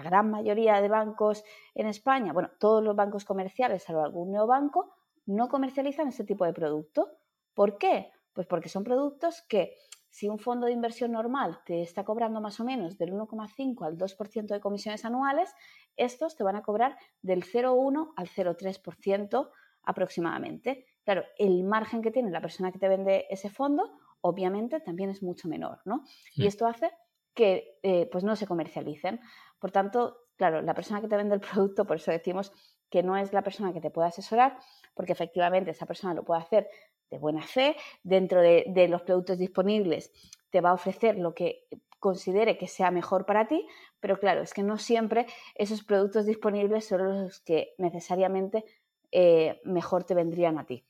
[0.04, 4.94] gran mayoría de bancos en España, bueno, todos los bancos comerciales, salvo algún neobanco,
[5.26, 7.12] no comercializan este tipo de producto.
[7.54, 8.12] ¿Por qué?
[8.34, 9.76] Pues porque son productos que
[10.10, 13.98] si un fondo de inversión normal te está cobrando más o menos del 1,5 al
[13.98, 15.54] 2% de comisiones anuales,
[15.98, 19.50] estos te van a cobrar del 0,1 al 0,3%
[19.84, 20.86] aproximadamente.
[21.04, 25.22] Claro, el margen que tiene la persona que te vende ese fondo, obviamente, también es
[25.22, 26.04] mucho menor, ¿no?
[26.34, 26.92] Y esto hace
[27.34, 29.20] que eh, pues no se comercialicen.
[29.60, 32.52] Por tanto, claro, la persona que te vende el producto, por eso decimos
[32.96, 34.58] que no es la persona que te puede asesorar,
[34.94, 36.70] porque efectivamente esa persona lo puede hacer
[37.12, 40.14] de buena fe, dentro de, de los productos disponibles
[40.50, 41.68] te va a ofrecer lo que
[42.00, 43.68] considere que sea mejor para ti,
[44.00, 45.26] pero claro, es que no siempre
[45.56, 48.64] esos productos disponibles son los que necesariamente
[49.12, 50.86] eh, mejor te vendrían a ti.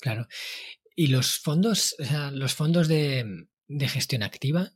[0.00, 0.26] Claro.
[0.94, 4.72] Y los fondos, o sea, los fondos de, de gestión activa,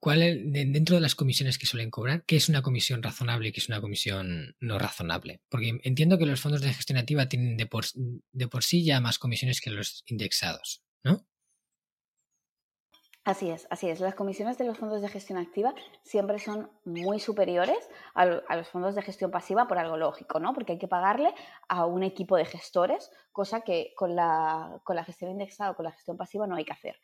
[0.00, 3.60] ¿cuál dentro de las comisiones que suelen cobrar, qué es una comisión razonable y qué
[3.60, 5.42] es una comisión no razonable?
[5.48, 9.00] Porque entiendo que los fondos de gestión activa tienen de por, de por sí ya
[9.00, 11.26] más comisiones que los indexados, ¿no?
[13.24, 14.00] Así es, así es.
[14.00, 17.78] Las comisiones de los fondos de gestión activa siempre son muy superiores
[18.14, 20.54] a, los fondos de gestión pasiva por algo lógico, ¿no?
[20.54, 21.34] Porque hay que pagarle
[21.68, 25.84] a un equipo de gestores, cosa que con la, con la gestión indexada o con
[25.84, 26.96] la gestión pasiva no hay que hacer.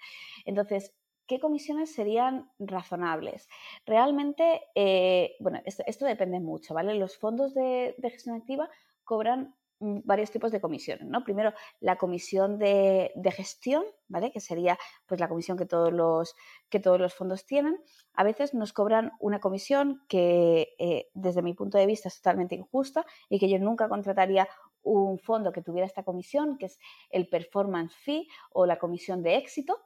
[0.47, 0.95] Entonces,
[1.27, 3.49] ¿qué comisiones serían razonables?
[3.85, 6.95] Realmente, eh, bueno, esto, depende mucho, ¿vale?
[6.95, 8.69] Los fondos de, gestión activa
[9.05, 11.23] cobran Mm, varios tipos de comisiones, ¿no?
[11.23, 14.33] Primero, la comisión de, gestión, ¿vale?
[14.33, 16.35] Que sería pues la comisión que todos los,
[16.71, 17.77] que todos los fondos tienen.
[18.15, 22.55] A veces nos cobran una comisión que eh, desde mi punto de vista es totalmente
[22.55, 24.49] injusta y que yo nunca contrataría
[24.95, 26.79] un fondo que tuviera esta comisión, que es
[27.11, 29.79] el performance fee o la comisión de éxito,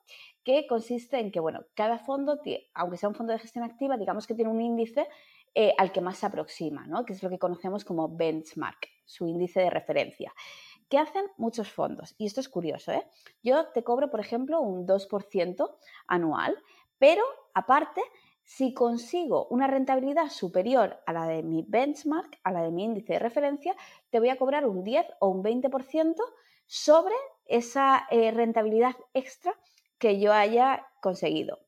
[0.45, 2.39] que consiste en que, bueno, cada fondo,
[2.75, 5.09] aunque sea un fondo de gestión activa, digamos que tiene un índice
[5.55, 7.05] eh, al que más se aproxima, ¿no?
[7.05, 10.33] que es lo que conocemos como benchmark, su índice de referencia.
[10.89, 12.15] ¿Qué hacen muchos fondos?
[12.19, 12.93] Y esto es curioso.
[12.93, 13.07] ¿eh?
[13.43, 15.77] Yo te cobro, por ejemplo, un 2%
[16.07, 16.57] anual,
[16.99, 17.23] pero
[17.55, 18.03] aparte,
[18.51, 23.13] si consigo una rentabilidad superior a la de mi benchmark, a la de mi índice
[23.13, 23.77] de referencia,
[24.11, 26.17] te voy a cobrar un 10 o un 20%
[26.67, 27.15] sobre
[27.47, 29.55] esa eh, rentabilidad extra
[29.99, 31.61] que yo haya conseguido.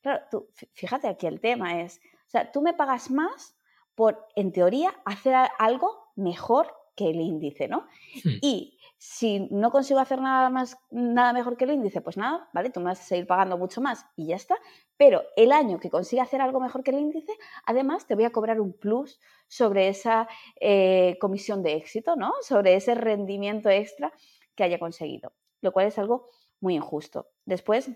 [0.00, 3.56] Claro, tú, fíjate aquí el tema es, o sea, tú me pagas más
[3.96, 7.88] por, en teoría, hacer algo mejor que el índice, ¿no?
[8.22, 8.38] Hmm.
[8.42, 12.70] Y si no consigo hacer nada más, nada mejor que el índice, pues nada, ¿vale?
[12.70, 14.56] Tú me vas a seguir pagando mucho más y ya está.
[14.96, 17.32] Pero el año que consiga hacer algo mejor que el índice,
[17.64, 20.26] además te voy a cobrar un plus sobre esa
[20.60, 22.32] eh, comisión de éxito, ¿no?
[22.42, 24.12] Sobre ese rendimiento extra
[24.56, 25.32] que haya conseguido.
[25.60, 26.26] Lo cual es algo
[26.60, 27.28] muy injusto.
[27.44, 27.90] Después,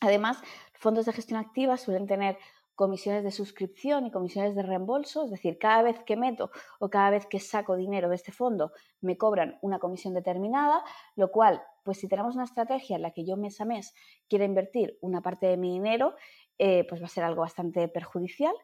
[0.00, 0.42] además,
[0.74, 2.36] fondos de gestión activa suelen tener
[2.76, 7.10] comisiones de suscripción y comisiones de reembolso, es decir, cada vez que meto o cada
[7.10, 8.70] vez que saco dinero de este fondo
[9.00, 10.84] me cobran una comisión determinada,
[11.16, 13.94] lo cual, pues si tenemos una estrategia en la que yo mes a mes
[14.28, 16.14] quiero invertir una parte de mi dinero,
[16.58, 18.54] eh, pues va a ser algo bastante perjudicial.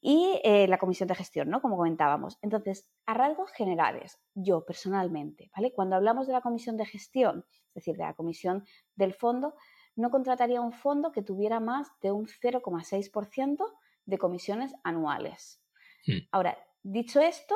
[0.00, 1.60] Y eh, la comisión de gestión, ¿no?
[1.62, 2.36] Como comentábamos.
[2.42, 5.72] Entonces, a rasgos generales, yo personalmente, ¿vale?
[5.72, 8.64] Cuando hablamos de la comisión de gestión, es decir, de la comisión
[8.96, 9.54] del fondo,
[9.98, 13.64] no contrataría un fondo que tuviera más de un 0,6%
[14.06, 15.60] de comisiones anuales.
[16.06, 16.18] Hmm.
[16.30, 17.54] Ahora, dicho esto,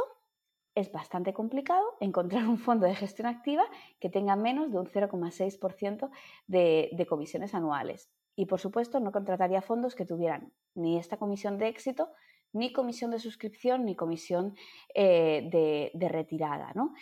[0.75, 3.65] es bastante complicado encontrar un fondo de gestión activa
[4.01, 6.11] que tenga menos de un 0,6%
[6.47, 8.11] de, de comisiones anuales.
[8.35, 12.11] Y por supuesto, no contrataría fondos que tuvieran ni esta comisión de éxito,
[12.53, 14.57] ni comisión de suscripción, ni comisión
[14.95, 16.73] eh, de, de, retirada.
[16.75, 16.95] ¿no?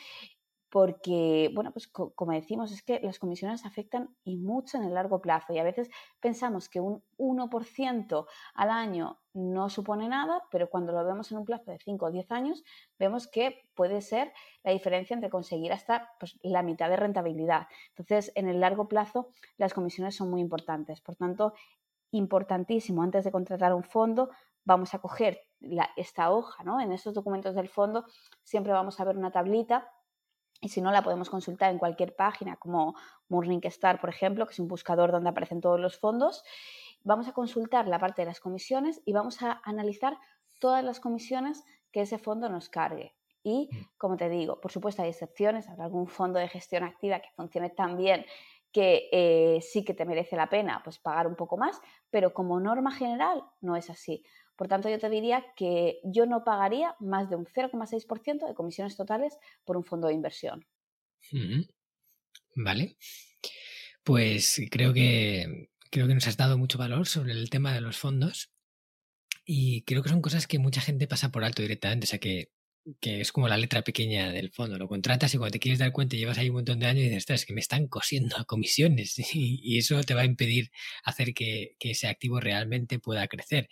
[0.70, 5.20] Porque, bueno, pues como decimos, es que las comisiones afectan y mucho en el largo
[5.20, 5.90] plazo y a veces
[6.20, 11.44] pensamos que un 1% al año no supone nada, pero cuando lo vemos en un
[11.44, 12.62] plazo de 5 o 10 años,
[12.98, 17.66] vemos que puede ser la diferencia entre conseguir hasta pues, la mitad de rentabilidad.
[17.88, 21.00] Entonces, en el largo plazo, las comisiones son muy importantes.
[21.00, 21.52] Por tanto,
[22.12, 24.30] importantísimo, antes de contratar un fondo,
[24.64, 25.40] vamos a coger
[25.96, 26.80] esta hoja, ¿no?
[26.80, 28.04] En estos documentos del fondo
[28.44, 29.88] siempre vamos a ver una tablita
[30.60, 32.94] y si no, la podemos consultar en cualquier página como
[33.28, 36.44] Morningstar, por ejemplo, que es un buscador donde aparecen todos los fondos.
[37.02, 40.18] Vamos a consultar la parte de las comisiones y vamos a analizar
[40.58, 43.14] todas las comisiones que ese fondo nos cargue.
[43.42, 43.86] Y, mm.
[43.96, 47.70] como te digo, por supuesto hay excepciones, habrá algún fondo de gestión activa que funcione
[47.70, 48.26] tan bien
[48.72, 51.80] que eh, sí que te merece la pena pues, pagar un poco más,
[52.10, 54.22] pero como norma general no es así.
[54.60, 58.94] Por tanto, yo te diría que yo no pagaría más de un 0,6% de comisiones
[58.94, 60.66] totales por un fondo de inversión.
[62.54, 62.98] Vale.
[64.04, 67.96] Pues creo que, creo que nos has dado mucho valor sobre el tema de los
[67.96, 68.52] fondos
[69.46, 72.04] y creo que son cosas que mucha gente pasa por alto directamente.
[72.04, 72.52] O sea que
[73.00, 74.78] que es como la letra pequeña del fondo.
[74.78, 77.08] Lo contratas y cuando te quieres dar cuenta llevas ahí un montón de años y
[77.08, 80.70] dices, es que me están cosiendo a comisiones y, eso te va a impedir
[81.04, 83.68] hacer que, que, ese activo realmente pueda crecer.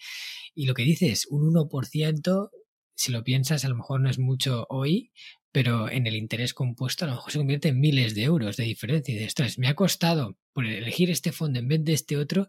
[0.55, 2.51] Y lo que dices, un 1%,
[2.95, 5.13] si lo piensas, a lo mejor no es mucho hoy,
[5.53, 8.65] pero en el interés compuesto a lo mejor se convierte en miles de euros de
[8.65, 9.15] diferencia.
[9.15, 12.49] Y dices, me ha costado por elegir este fondo en vez de este otro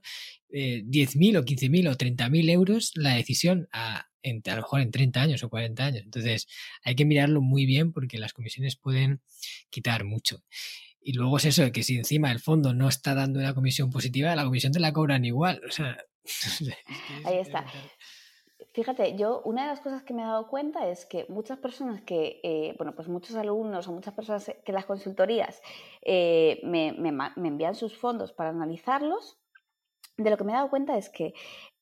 [0.52, 5.22] eh, 10.000 o 15.000 o 30.000 euros la decisión a, a lo mejor en 30
[5.22, 6.02] años o 40 años.
[6.04, 6.48] Entonces
[6.84, 9.22] hay que mirarlo muy bien porque las comisiones pueden
[9.70, 10.44] quitar mucho.
[11.02, 14.36] Y luego es eso, que si encima el fondo no está dando una comisión positiva,
[14.36, 15.62] la comisión te la cobran igual.
[15.68, 15.98] O sea,
[17.26, 17.66] Ahí está.
[18.74, 22.02] Fíjate, yo una de las cosas que me he dado cuenta es que muchas personas
[22.02, 25.62] que, eh, bueno, pues muchos alumnos o muchas personas que las consultorías
[26.02, 29.40] eh, me, me, envían sus fondos para analizarlos,
[30.18, 31.34] de lo que me he dado cuenta es que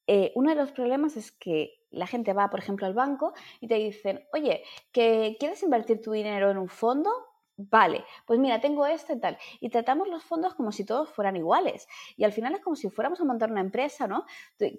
[0.07, 3.67] eh, uno de los problemas es que la gente va, por ejemplo, al banco y
[3.67, 7.11] te dicen, oye, ¿que ¿quieres invertir tu dinero en un fondo?
[7.59, 9.35] Vale, pues mira, tengo este y tal.
[9.59, 11.87] Y tratamos los fondos como si todos fueran iguales.
[12.15, 14.25] Y al final es como si fuéramos a montar una empresa, ¿no?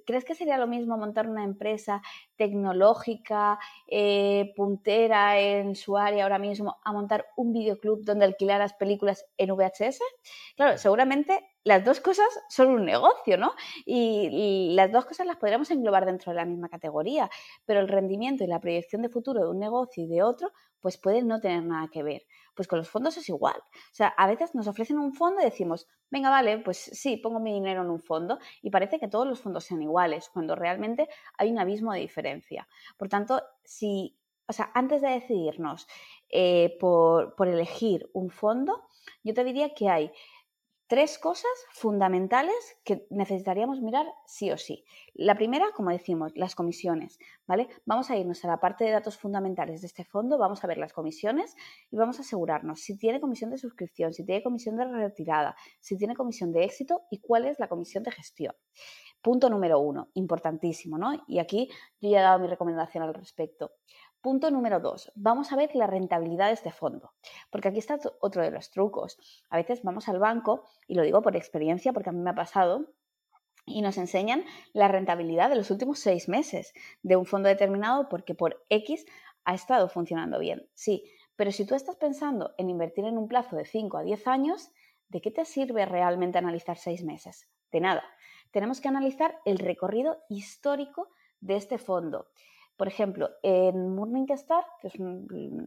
[0.06, 2.02] ¿Crees que sería lo mismo montar una empresa
[2.36, 9.26] tecnológica, eh, puntera en su área ahora mismo, a montar un videoclub donde alquilaras películas
[9.38, 10.00] en VHS?
[10.54, 13.52] Claro, seguramente las dos cosas son un negocio, ¿no?
[13.84, 17.28] Y, las dos cosas las podríamos englobar dentro de la misma categoría,
[17.66, 20.50] pero el rendimiento y la proyección de futuro de un negocio y de otro,
[20.80, 22.22] pues pueden no tener nada que ver.
[22.54, 23.56] Pues con los fondos es igual.
[23.58, 27.38] O sea, a veces nos ofrecen un fondo y decimos, venga, vale, pues sí, pongo
[27.38, 31.06] mi dinero en un fondo y parece que todos los fondos sean iguales, cuando realmente
[31.36, 32.66] hay un abismo de diferencia.
[32.96, 35.86] Por tanto, si, o sea, antes de decidirnos
[36.30, 38.88] eh, por, por elegir un fondo,
[39.22, 40.10] yo te diría que hay
[40.89, 44.84] tres cosas fundamentales que necesitaríamos mirar sí o sí.
[45.12, 47.68] La primera, como decimos, las comisiones, ¿vale?
[47.84, 50.78] Vamos a irnos a la parte de datos fundamentales de este fondo, vamos a ver
[50.78, 51.55] las comisiones
[51.91, 55.99] y vamos a asegurarnos si tiene comisión de suscripción, si tiene comisión de retirada, si
[55.99, 58.55] tiene comisión de éxito y cuál es la comisión de gestión.
[59.20, 61.22] Punto número uno, importantísimo, ¿no?
[61.26, 61.68] Y aquí
[62.01, 63.72] yo ya he dado mi recomendación al respecto.
[64.20, 67.12] Punto número dos, vamos a ver la rentabilidad de este fondo,
[67.50, 69.16] porque aquí está otro de los trucos.
[69.48, 72.34] A veces vamos al banco, y lo digo por experiencia porque a mí me ha
[72.34, 72.86] pasado,
[73.64, 78.34] y nos enseñan la rentabilidad de los últimos seis meses de un fondo determinado porque
[78.34, 79.06] por X
[79.44, 80.68] ha estado funcionando bien.
[80.74, 81.04] Sí,
[81.36, 84.72] pero si tú estás pensando en invertir en un plazo de 5 a 10 años,
[85.08, 87.48] ¿de qué te sirve realmente analizar seis meses?
[87.70, 88.02] De nada.
[88.50, 91.10] Tenemos que analizar el recorrido histórico
[91.40, 92.28] de este fondo.
[92.78, 94.94] Por ejemplo, en Morningstar, que es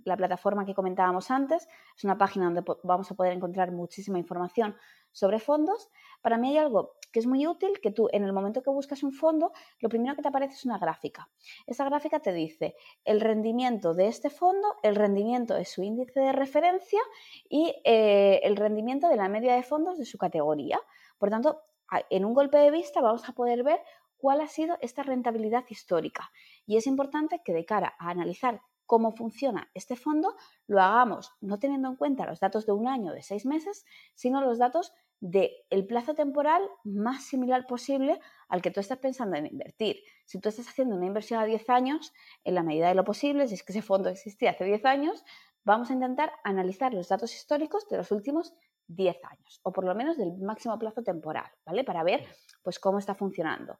[0.06, 4.78] la plataforma que comentábamos antes, es una página donde vamos a poder encontrar muchísima información
[5.12, 5.90] sobre fondos.
[6.22, 9.04] Para mí hay algo que es muy útil, que tú en el momento que buscas
[9.04, 9.52] un fondo,
[9.82, 11.30] lo primero que te aparece es una gráfica.
[11.68, 16.32] Esa gráfica te dice el rendimiento de este fondo, el rendimiento de su índice de
[16.32, 17.02] referencia
[17.50, 20.80] y eh, el rendimiento de la media de fondos de su categoría.
[21.18, 21.62] Por tanto,
[22.10, 23.82] en un golpe de vista vamos a poder ver
[24.22, 26.32] cuál ha sido esta rentabilidad histórica.
[26.66, 30.36] Y es importante que de cara a analizar cómo funciona este fondo,
[30.68, 33.86] lo hagamos no teniendo en cuenta los datos de un año, de seis meses,
[34.16, 39.38] sino los datos del el plazo temporal más similar posible al que tú estás pensando
[39.38, 39.98] en invertir.
[40.26, 42.12] Si tú estás haciendo una inversión a 10 años,
[42.44, 45.24] en la medida de lo posible, si es que ese fondo existía hace 10 años,
[45.64, 48.54] vamos a intentar analizar los datos históricos de los últimos
[48.88, 51.84] 10 años, o por lo menos del máximo plazo temporal, ¿vale?
[51.84, 52.26] Para ver
[52.64, 53.80] pues cómo está funcionando.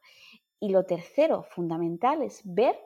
[0.62, 2.78] Y lo tercero fundamental es ver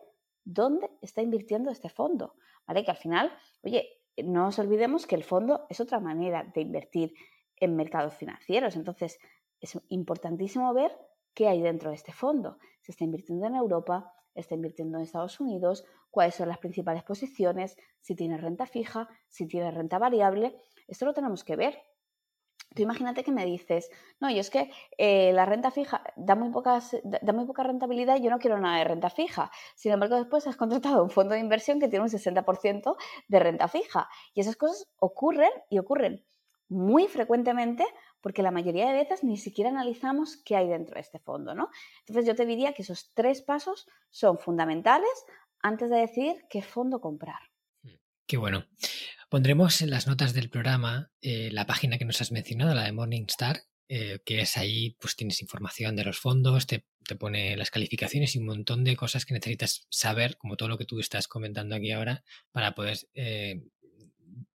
[0.43, 2.33] dónde está invirtiendo este fondo,
[2.67, 2.83] ¿vale?
[2.83, 3.31] Que al final,
[3.63, 7.13] oye, no nos olvidemos que el fondo es otra manera de invertir
[7.55, 8.77] en mercados financieros.
[8.77, 9.19] Entonces,
[9.61, 10.91] es importantísimo ver
[11.35, 12.57] qué hay dentro de este fondo.
[12.81, 17.77] Se está invirtiendo en Europa, está invirtiendo en Estados Unidos, cuáles son las principales posiciones,
[18.01, 20.57] si tiene renta fija, si tiene renta variable.
[20.89, 21.79] Esto lo tenemos que ver
[22.77, 26.51] Tú imagínate que me dices, no, yo es que eh, la renta fija da muy,
[26.51, 29.51] pocas, da muy poca rentabilidad y yo no quiero nada de renta fija.
[29.75, 32.97] Sin embargo, después has contratado un fondo de inversión que tiene un 60%
[33.29, 34.11] de renta fija.
[34.35, 36.23] Y esas cosas ocurren y ocurren
[36.69, 37.87] muy frecuentemente
[38.21, 41.71] porque la mayoría de veces ni siquiera analizamos qué hay dentro de este fondo, ¿no?
[42.01, 45.25] Entonces yo te diría que esos tres pasos son fundamentales
[45.63, 47.41] antes de decir qué fondo comprar.
[48.27, 48.67] Qué bueno.
[49.29, 52.93] Pondremos en las notas del programa eh, la página que nos has mencionado, la de
[52.93, 56.85] Morningstar, eh, que es ahí, pues tienes información de los fondos, te,
[57.19, 60.85] pone las calificaciones y un montón de cosas que necesitas saber, como todo lo que
[60.85, 63.63] tú estás comentando aquí ahora, para poder eh,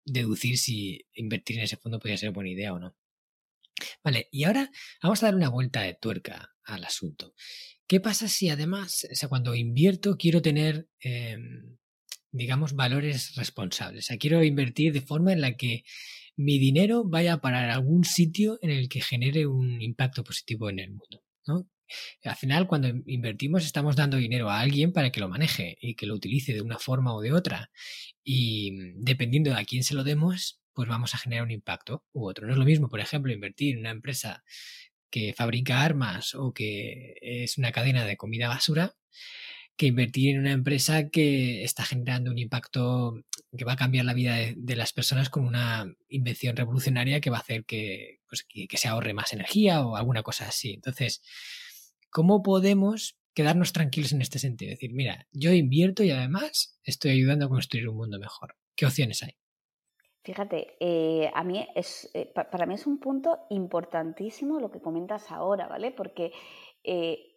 [0.04, 2.94] deducir si invertir en ese fondo podría ser buena idea o no.
[4.04, 4.70] Vale, y ahora
[5.02, 7.34] vamos a dar una vuelta de tuerca al asunto.
[7.86, 11.76] ¿Qué pasa si además, o sea, cuando invierto quiero tener em,
[12.32, 14.06] digamos, valores responsables.
[14.06, 15.84] O sea, quiero invertir de forma en la que
[16.36, 20.70] mi dinero vaya a parar a algún sitio en el que genere un impacto positivo
[20.70, 21.22] en el mundo.
[22.24, 26.06] Al final, cuando invertimos, estamos dando dinero a alguien para que lo maneje y que
[26.06, 27.70] lo utilice de una forma o de otra.
[28.24, 32.26] Y dependiendo de a quién se lo demos, pues vamos a generar un impacto u
[32.26, 32.46] otro.
[32.46, 34.42] No es lo mismo, por ejemplo, invertir en una empresa
[35.10, 38.96] que fabrica armas o que es una cadena de comida basura
[39.76, 43.22] que invertir en una empresa que está generando un impacto
[43.56, 47.38] que va a cambiar la vida de, las personas con una invención revolucionaria que va
[47.38, 47.64] a hacer
[48.28, 50.72] pues, que, que, se ahorre más energía o alguna cosa así.
[50.72, 51.22] Entonces,
[52.10, 54.72] ¿cómo podemos quedarnos tranquilos en este sentido?
[54.72, 58.56] Es decir, mira, yo invierto y además estoy ayudando a construir un mundo mejor.
[58.74, 59.36] ¿Qué opciones hay?
[60.24, 65.32] Fíjate, eh, a mí es, eh, para mí es un punto importantísimo lo que comentas
[65.32, 65.90] ahora, ¿vale?
[65.90, 66.32] Porque
[66.84, 67.31] eh,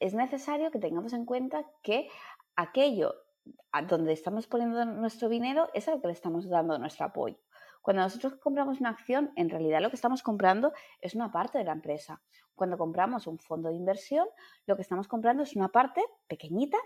[0.00, 2.08] es, es necesario que tengamos en cuenta que
[2.56, 3.14] aquello
[3.88, 7.38] donde estamos poniendo nuestro dinero es a lo que le estamos dando nuestro apoyo.
[7.82, 11.64] Cuando nosotros compramos una acción, en realidad lo que estamos comprando es una parte de
[11.64, 12.22] la empresa.
[12.54, 14.26] Cuando compramos un fondo de inversión,
[14.66, 16.76] lo que estamos comprando es una parte pequeñita,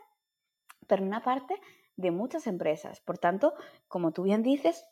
[0.86, 1.60] pero una parte
[1.96, 3.00] de muchas empresas.
[3.00, 3.54] Por tanto,
[3.88, 4.86] como tú bien dices,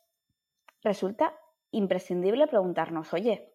[0.83, 1.39] resulta
[1.71, 3.55] imprescindible preguntarnos, oye,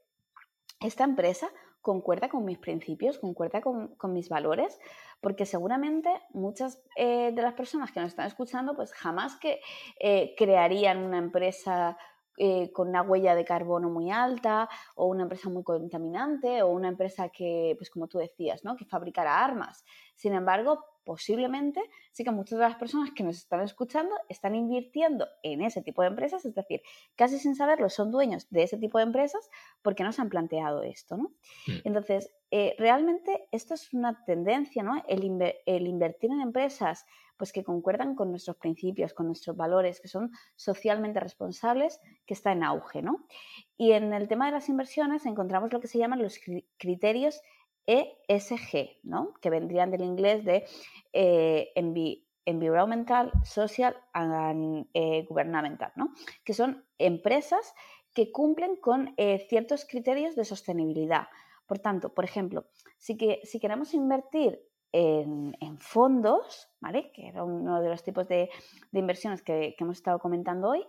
[0.80, 1.50] ¿esta empresa
[1.88, 4.78] concuerda con mis principios, concuerda con, mis valores,
[5.22, 9.62] porque seguramente muchas eh, de las personas que nos están escuchando pues jamás que
[9.98, 11.98] eh, crearían una empresa
[12.36, 16.90] eh, con una huella de carbono muy alta o una empresa muy contaminante o una
[16.90, 18.76] empresa que, pues como tú decías, ¿no?
[18.76, 19.86] que fabricara armas.
[20.14, 21.82] Sin embargo, posiblemente
[22.12, 26.02] sí que muchas de las personas que nos están escuchando están invirtiendo en ese tipo
[26.02, 26.82] de empresas, es decir,
[27.16, 29.50] casi sin saberlo son dueños de ese tipo de empresas
[29.82, 31.32] porque no se han planteado esto, ¿no?
[31.66, 31.80] Hmm.
[31.86, 35.02] Entonces, eh, realmente esto es una tendencia, ¿no?
[35.08, 37.06] El, invertir en empresas
[37.38, 42.52] pues que concuerdan con nuestros principios, con nuestros valores, que son socialmente responsables, que está
[42.52, 43.28] en auge, ¿no?
[43.78, 46.40] Y en el tema de las inversiones encontramos lo que se llaman los
[46.78, 47.42] criterios
[47.88, 49.34] ESG, ¿no?
[49.42, 50.66] que vendrían del inglés de
[51.14, 51.72] eh,
[52.46, 56.14] Environmental, Social and eh, Governmental, ¿no?
[56.44, 57.74] que son empresas
[58.14, 61.28] que cumplen con eh, ciertos criterios de sostenibilidad.
[61.66, 62.66] Por tanto, por ejemplo,
[62.98, 64.62] si, que, si queremos invertir
[64.94, 67.12] en, fondos, ¿vale?
[67.12, 68.50] que era uno de los tipos de,
[68.94, 70.86] inversiones que, que, hemos estado comentando hoy,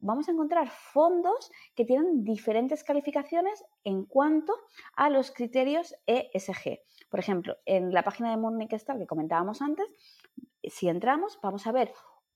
[0.00, 4.54] vamos a encontrar fondos que tienen diferentes calificaciones en cuanto
[4.94, 6.80] a los criterios ESG.
[7.10, 9.86] Por ejemplo, en la página de Morningstar que comentábamos antes,
[10.62, 11.92] si entramos, vamos a ver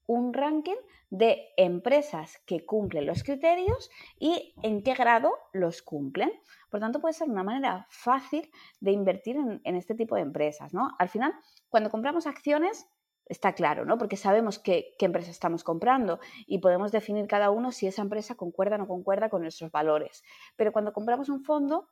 [0.07, 0.77] un ranking
[1.11, 6.33] de empresas que cumplen los criterios y en qué grado los cumplen.
[6.71, 8.51] Por tanto, puede ser una manera fácil
[8.81, 10.73] de invertir en, este tipo de empresas.
[10.75, 10.91] ¿no?
[10.99, 11.35] Al final,
[11.69, 12.87] cuando compramos acciones,
[13.27, 13.99] está claro, ¿no?
[13.99, 18.77] Porque sabemos qué, empresa estamos comprando y podemos definir cada uno si esa empresa concuerda
[18.77, 20.23] o no concuerda con nuestros valores.
[20.57, 21.89] Pero cuando compramos un fondo,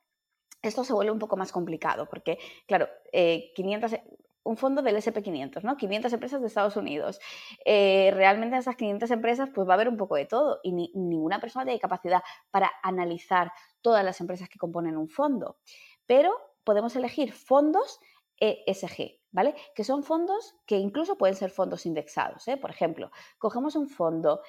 [0.62, 4.04] esto se vuelve un poco más complicado porque, claro, 500, eh,
[4.44, 5.76] un fondo del SP500, ¿no?
[5.76, 7.20] 500 empresas de Estados Unidos.
[7.64, 10.72] Eh, realmente en esas 500 empresas pues va a haber un poco de todo y
[10.72, 15.58] ninguna persona tiene capacidad para analizar todas las empresas que componen un fondo.
[16.06, 16.32] Pero
[16.64, 18.00] podemos elegir fondos
[18.40, 19.54] ESG, ¿vale?
[19.74, 22.48] Que son fondos que incluso pueden ser fondos indexados.
[22.48, 22.56] ¿eh?
[22.56, 24.40] Por ejemplo, cogemos un fondo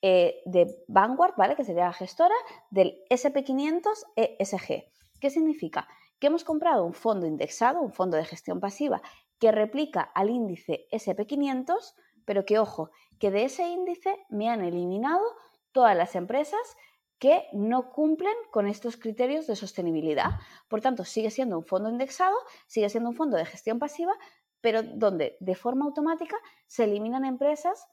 [0.00, 1.56] eh, de Vanguard, ¿vale?
[1.56, 2.34] Que sería la gestora
[2.70, 3.82] del SP500
[4.16, 4.84] ESG.
[5.20, 5.88] ¿Qué significa?
[6.18, 9.02] Que hemos comprado un fondo indexado, un fondo de gestión pasiva,
[9.38, 15.24] que replica al índice SP500, pero que ojo, que de ese índice me han eliminado
[15.72, 16.76] todas las empresas
[17.18, 20.32] que no cumplen con estos criterios de sostenibilidad.
[20.68, 22.36] Por tanto, sigue siendo un fondo indexado,
[22.66, 24.12] sigue siendo un fondo de gestión pasiva,
[24.60, 26.36] pero donde de forma automática
[26.66, 27.86] se eliminan empresas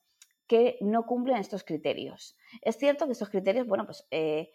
[0.48, 2.36] que no cumplen estos criterios.
[2.62, 4.52] Es cierto que estos criterios, bueno, pues eh,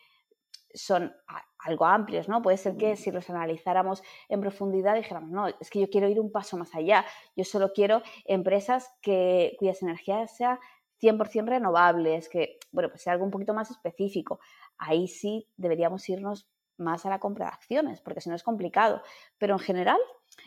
[0.75, 1.15] son
[1.59, 2.43] algo amplios, ¿no?
[2.43, 6.21] Puede ser que si los analizáramos en profundidad dijéramos, no, es que yo quiero ir
[6.21, 7.05] un paso más allá,
[7.35, 10.59] yo solo quiero empresas que, cuyas energías sean
[11.01, 14.41] 100% renovables, que, bueno, pues sea algo un poquito más específico.
[14.79, 19.03] Ahí sí deberíamos irnos más a la compra de acciones, porque si no es complicado.
[19.39, 19.99] Pero en general,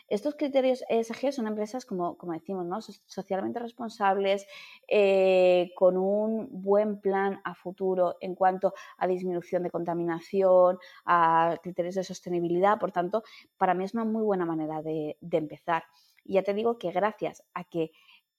[0.07, 2.81] estos criterios ESG son empresas, como, como decimos, ¿no?
[2.81, 4.45] socialmente responsables,
[4.87, 11.95] eh, con un buen plan a futuro en cuanto a disminución de contaminación, a criterios
[11.95, 12.79] de sostenibilidad.
[12.79, 13.23] Por tanto,
[13.57, 15.83] para mí es una muy buena manera de, empezar.
[16.23, 17.91] Y ya te digo que gracias a que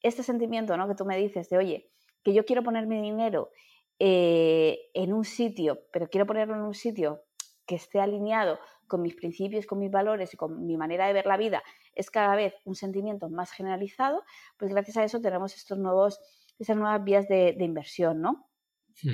[0.03, 0.89] este sentimiento ¿no?
[0.89, 1.91] que tú me dices de, oye,
[2.23, 3.51] que yo quiero poner mi dinero
[3.99, 7.23] eh, en un sitio, pero quiero ponerlo en un sitio
[7.67, 11.27] que esté alineado con mis principios, con mis valores y con mi manera de ver
[11.27, 11.63] la vida,
[11.95, 14.25] es cada vez un sentimiento más generalizado,
[14.57, 16.21] pues gracias a eso tenemos estos nuevos,
[16.59, 18.49] esas nuevas vías de, inversión, ¿no?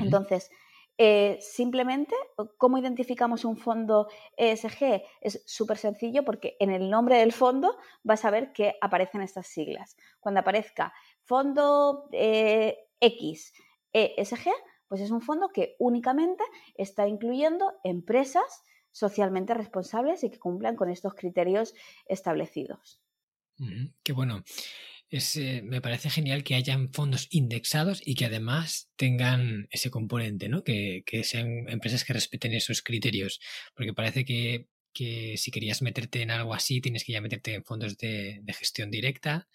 [0.01, 0.51] Entonces,
[0.99, 2.15] eh, simplemente,
[2.57, 5.03] ¿cómo identificamos un fondo ESG?
[5.21, 9.47] Es súper sencillo porque en el nombre del fondo vas a ver que aparecen estas
[9.47, 9.97] siglas.
[10.21, 13.53] Cuando aparezca fondo eh, X
[13.93, 14.51] ESG,
[14.89, 16.45] pues es un fondo que únicamente
[16.77, 21.75] está incluyendo empresas socialmente responsables y que cumplan con estos criterios
[22.07, 23.01] establecidos.
[24.03, 24.45] qué bueno.
[25.11, 30.65] Eh, me parece genial que hayan fondos indexados y que además tengan ese componente, ¿no?
[30.65, 33.41] Que, sean empresas que respeten esos criterios.
[33.75, 34.67] Porque parece que,
[35.37, 39.47] si querías meterte en algo así, tienes que ya meterte en fondos de gestión directa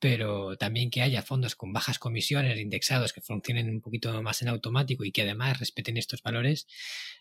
[0.00, 4.48] pero también que haya fondos con bajas comisiones indexados que funcionen un poquito más en
[4.48, 6.66] automático y que además respeten estos valores,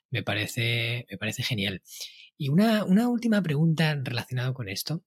[0.10, 1.82] me parece, me parece genial.
[2.38, 5.04] Y una, una última pregunta relacionada con esto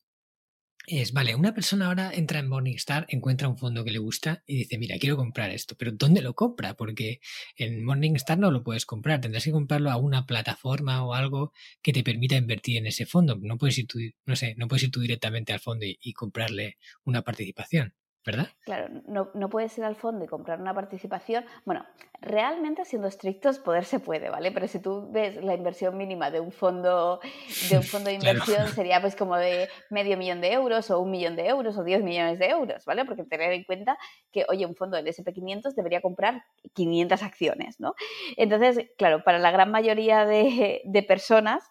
[0.86, 4.58] es, vale, una persona ahora entra en Morningstar, encuentra un fondo que le gusta y
[4.58, 6.74] dice, mira, quiero comprar esto, pero ¿dónde lo compra?
[6.74, 7.20] Porque
[7.56, 11.52] en Morningstar no lo puedes comprar, tendrás que comprarlo a una plataforma o algo
[11.82, 13.38] que te permita invertir en ese fondo.
[13.40, 16.78] No puedes ir tú, no sé, no puedes ir tú directamente al fondo y comprarle
[17.04, 17.94] una participación.
[18.24, 18.48] ¿Verdad?
[18.64, 21.44] Claro, no, no, puedes ir al fondo y comprar una participación.
[21.64, 21.84] Bueno,
[22.20, 24.52] realmente siendo estrictos, poder se puede, ¿vale?
[24.52, 27.20] Pero si tú ves la inversión mínima de un fondo
[27.68, 31.10] de, un fondo de inversión, sería pues como de medio millón de euros o un
[31.10, 33.04] millón de euros o 10 millones de euros, ¿vale?
[33.04, 33.98] Porque tener en cuenta
[34.30, 36.44] que, oye, un fondo del SP500 debería comprar
[36.74, 37.94] 500 acciones, ¿no?
[38.36, 41.68] Entonces, claro, para la gran mayoría de, de personas,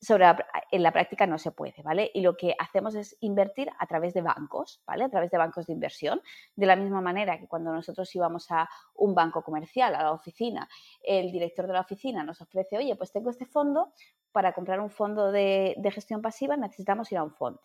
[0.00, 0.26] sobre
[0.70, 2.10] en la práctica no se puede, ¿vale?
[2.14, 5.04] Y lo que hacemos es invertir a través de bancos, ¿vale?
[5.04, 6.22] A través de bancos de inversión,
[6.56, 10.68] de la misma manera que cuando nosotros íbamos a un banco comercial, a la oficina,
[11.02, 13.92] el director de la oficina nos ofrece, oye, pues tengo este fondo,
[14.32, 17.60] para comprar un fondo de, de gestión pasiva necesitamos ir a un fondo.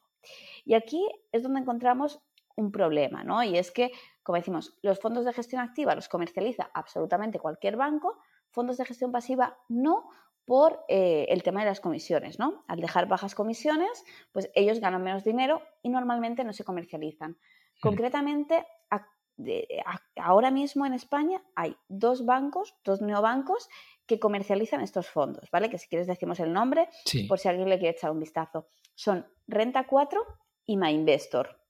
[0.65, 2.21] Y aquí es donde encontramos
[2.55, 3.43] un problema, ¿no?
[3.43, 3.91] Y es que,
[4.23, 8.17] como decimos, los fondos de gestión activa los comercializa absolutamente cualquier banco,
[8.49, 10.09] fondos de gestión pasiva no,
[10.45, 12.63] por eh, el tema de las comisiones, ¿no?
[12.67, 17.31] Al dejar bajas comisiones, pues ellos ganan menos dinero y normalmente no se comercializan.
[17.31, 17.81] Mm.
[17.81, 18.65] Concretamente,
[20.15, 23.67] ahora mismo en España hay dos bancos, dos neobancos
[24.05, 25.69] que comercializan estos fondos, ¿vale?
[25.69, 26.89] Que si quieres decimos el nombre,
[27.27, 28.67] por si alguien le quiere echar un vistazo.
[28.93, 30.21] Son Renta 4
[30.67, 31.64] y MyInvestor.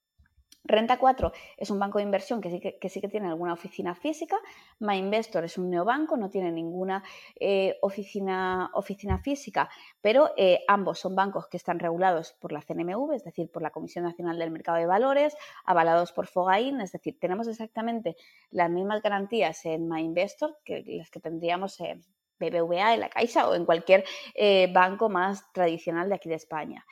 [0.68, 2.50] Renta 4 es un banco de inversión que
[2.90, 4.38] sí que, tiene alguna oficina física.
[4.80, 7.04] MyInvestor es un neobanco, no tiene ninguna
[7.40, 9.70] eh, oficina, oficina, física,
[10.02, 13.70] pero eh, ambos son bancos que están regulados por la CNMV, es decir, por la
[13.70, 18.16] Comisión Nacional del Mercado de Valores, avalados por FOGAIN, es decir, tenemos exactamente
[18.50, 22.04] las mismas garantías en MyInvestor que las que tendríamos en
[22.40, 24.04] BBVA, en la Caixa o en cualquier
[24.34, 26.86] eh, banco más tradicional de aquí de España.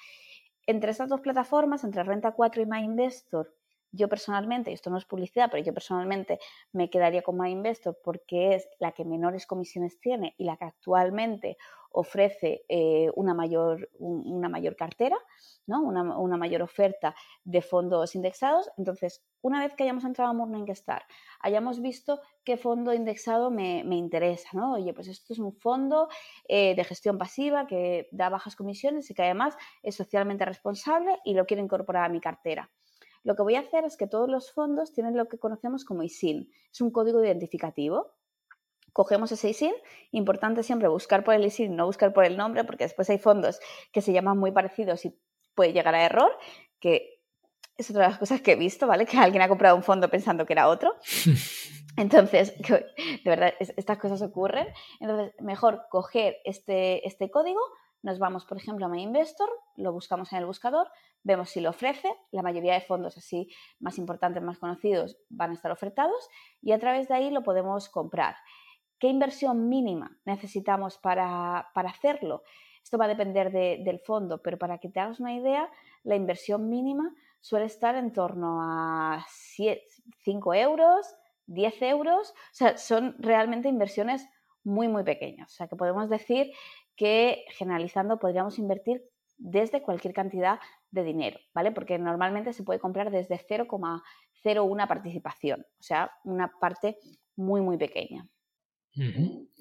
[0.65, 3.53] Entre estas dos plataformas, entre Renta 4 y MyInvestor,
[3.93, 6.39] yo personalmente, y esto no es publicidad, pero yo personalmente
[6.71, 11.57] me quedaría con MyInvestor porque es la que menores comisiones tiene y la que actualmente
[11.91, 15.15] ofrece eh, una, mayor, una mayor cartera,
[15.67, 15.83] ¿no?
[15.83, 18.71] una, mayor oferta de fondos indexados.
[18.77, 21.03] Entonces, una vez que hayamos entrado a Morningstar,
[21.39, 24.73] hayamos visto qué fondo indexado me, interesa, ¿no?
[24.73, 26.09] Oye, pues esto es un fondo
[26.47, 31.35] eh, de gestión pasiva que da bajas comisiones y que además es socialmente responsable y
[31.35, 32.71] lo quiero incorporar a mi cartera.
[33.24, 36.03] Lo que voy a hacer es que todos los fondos tienen lo que conocemos como
[36.03, 36.51] ISIN.
[36.71, 38.13] Es un código identificativo.
[38.91, 39.74] Cogemos ese ISIN,
[40.11, 43.59] importante siempre buscar por el ISIN, no buscar por el nombre, porque después hay fondos
[43.91, 45.17] que se llaman muy parecidos y
[45.55, 46.32] puede llegar a error,
[46.80, 47.21] que
[47.78, 49.05] es otra de las cosas que he visto, ¿vale?
[49.05, 50.95] Que alguien ha comprado un fondo pensando que era otro.
[51.97, 54.67] Entonces, de verdad, estas cosas ocurren.
[54.99, 57.61] Entonces, mejor coger este, este código,
[58.03, 60.89] nos vamos, por ejemplo, a MyInvestor, lo buscamos en el buscador,
[61.23, 63.49] vemos si lo ofrece, la mayoría de fondos así
[63.79, 66.29] más importantes, más conocidos, van a estar ofertados
[66.61, 68.35] y a través de ahí lo podemos comprar.
[68.99, 72.43] ¿Qué inversión mínima necesitamos para, hacerlo?
[72.83, 75.69] Esto va a depender del fondo, pero para que te hagas una idea,
[76.03, 79.25] la inversión mínima suele estar en torno a
[80.23, 81.15] 5 euros,
[81.47, 84.27] 10 euros, o sea, son realmente inversiones
[84.63, 85.51] muy, muy pequeñas.
[85.51, 86.51] O sea, que podemos decir
[86.95, 89.03] que generalizando podríamos invertir
[89.37, 90.59] desde cualquier cantidad
[90.91, 91.71] de dinero, ¿vale?
[91.71, 96.97] Porque normalmente se puede comprar desde 0,01 participación, o sea, una parte
[97.35, 98.27] muy, muy pequeña.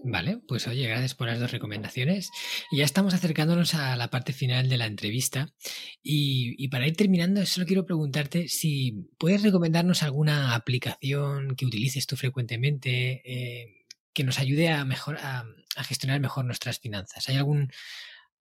[0.05, 2.31] Vale, pues oye, gracias por las dos recomendaciones.
[2.71, 5.55] Ya estamos acercándonos a la parte final de la entrevista.
[6.03, 12.17] Y, para ir terminando, solo quiero preguntarte si puedes recomendarnos alguna aplicación que utilices tú
[12.17, 15.45] frecuentemente eh, que nos ayude a, mejor, a,
[15.77, 17.29] gestionar mejor nuestras finanzas.
[17.29, 17.71] ¿Hay algún,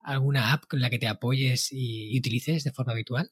[0.00, 3.30] alguna app con la que te apoyes y, utilices de forma habitual?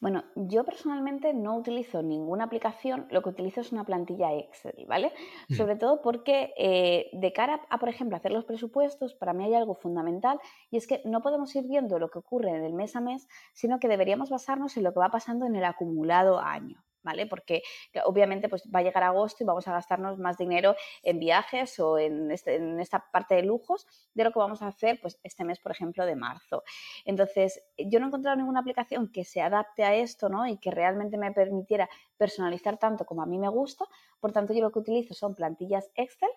[0.00, 5.12] Bueno, yo personalmente no utilizo ninguna aplicación, lo que utilizo es una plantilla Excel, ¿vale?
[5.48, 5.54] Mm.
[5.54, 9.54] Sobre todo porque eh, de cara a, por ejemplo, hacer los presupuestos, para mí hay
[9.54, 10.40] algo fundamental
[10.72, 13.28] y es que no podemos ir viendo lo que ocurre en el mes a mes,
[13.54, 16.84] sino que deberíamos basarnos en lo que va pasando en el acumulado año.
[17.02, 17.26] ¿Vale?
[17.26, 17.62] Porque
[18.04, 21.98] obviamente pues, va a llegar agosto y vamos a gastarnos más dinero en viajes o
[21.98, 25.58] este, en, esta parte de lujos de lo que vamos a hacer pues, este mes,
[25.60, 26.62] por ejemplo, de marzo.
[27.04, 30.46] Entonces, yo no he encontrado ninguna aplicación que se adapte a esto ¿no?
[30.46, 33.84] y que realmente me permitiera personalizar tanto como a mí me gusta.
[34.20, 36.30] Por tanto, yo lo que utilizo son plantillas Excel.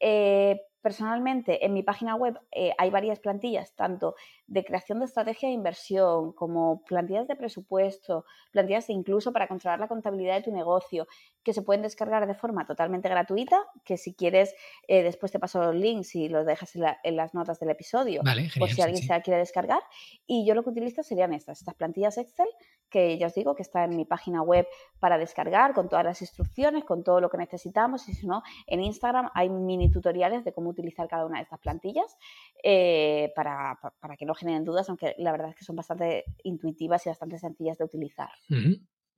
[0.00, 4.14] Eh, personalmente, en mi página web eh, hay varias plantillas, tanto
[4.46, 9.88] de creación de estrategia de inversión, como plantillas de presupuesto, plantillas incluso para controlar la
[9.88, 11.08] contabilidad de tu negocio,
[11.42, 14.54] que se pueden descargar de forma totalmente gratuita, que si quieres,
[14.88, 18.22] eh, después te paso los links y los dejas en, las notas del episodio,
[18.58, 19.82] por si alguien se la quiere descargar.
[20.26, 22.48] Y yo lo que utilizo serían estas, estas plantillas Excel,
[22.90, 24.66] que ya os digo que está en mi página web
[25.00, 28.82] para descargar, con todas las instrucciones, con todo lo que necesitamos, y si no, en
[28.82, 32.16] Instagram hay mini tutoriales de cómo utilizar cada una de estas plantillas
[32.62, 37.04] eh, para, para, que no generen dudas, aunque la verdad es que son bastante intuitivas
[37.06, 38.30] y bastante sencillas de utilizar.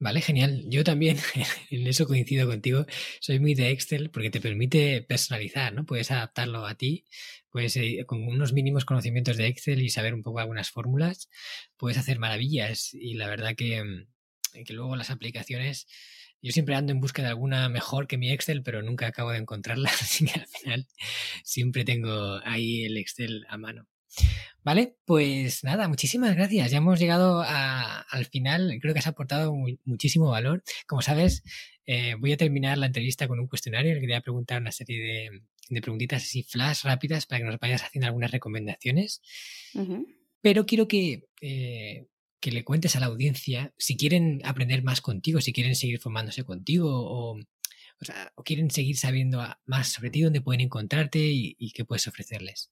[0.00, 0.64] Vale, genial.
[0.68, 1.16] Yo también
[1.70, 2.86] en eso coincido contigo.
[3.20, 5.84] Soy muy de Excel porque te permite personalizar, ¿no?
[5.86, 7.04] Puedes adaptarlo a ti,
[7.50, 11.28] puedes eh, con unos mínimos conocimientos de Excel y saber un poco algunas fórmulas,
[11.76, 15.88] puedes hacer maravillas y la verdad que, mm, que luego las aplicaciones
[16.42, 19.38] yo siempre ando en busca de alguna mejor que mi Excel, pero nunca acabo de
[19.38, 20.86] encontrarla, así que al final
[21.44, 23.86] siempre tengo ahí el Excel a mano.
[24.64, 26.70] Vale, pues nada, muchísimas gracias.
[26.70, 28.78] Ya hemos llegado al final.
[28.80, 30.62] Creo que has aportado muchísimo valor.
[30.86, 31.42] Como sabes,
[31.86, 34.22] eh, voy a terminar la entrevista con un cuestionario en el que te voy a
[34.22, 39.22] preguntar una serie de, preguntitas así flash rápidas para que nos vayas haciendo algunas recomendaciones.
[40.42, 42.06] Pero quiero que eh,
[42.40, 46.44] que le cuentes a la audiencia si quieren aprender más contigo, si quieren seguir formándose
[46.44, 47.38] contigo o,
[48.36, 52.70] o, quieren seguir sabiendo más sobre ti, dónde pueden encontrarte y qué puedes ofrecerles.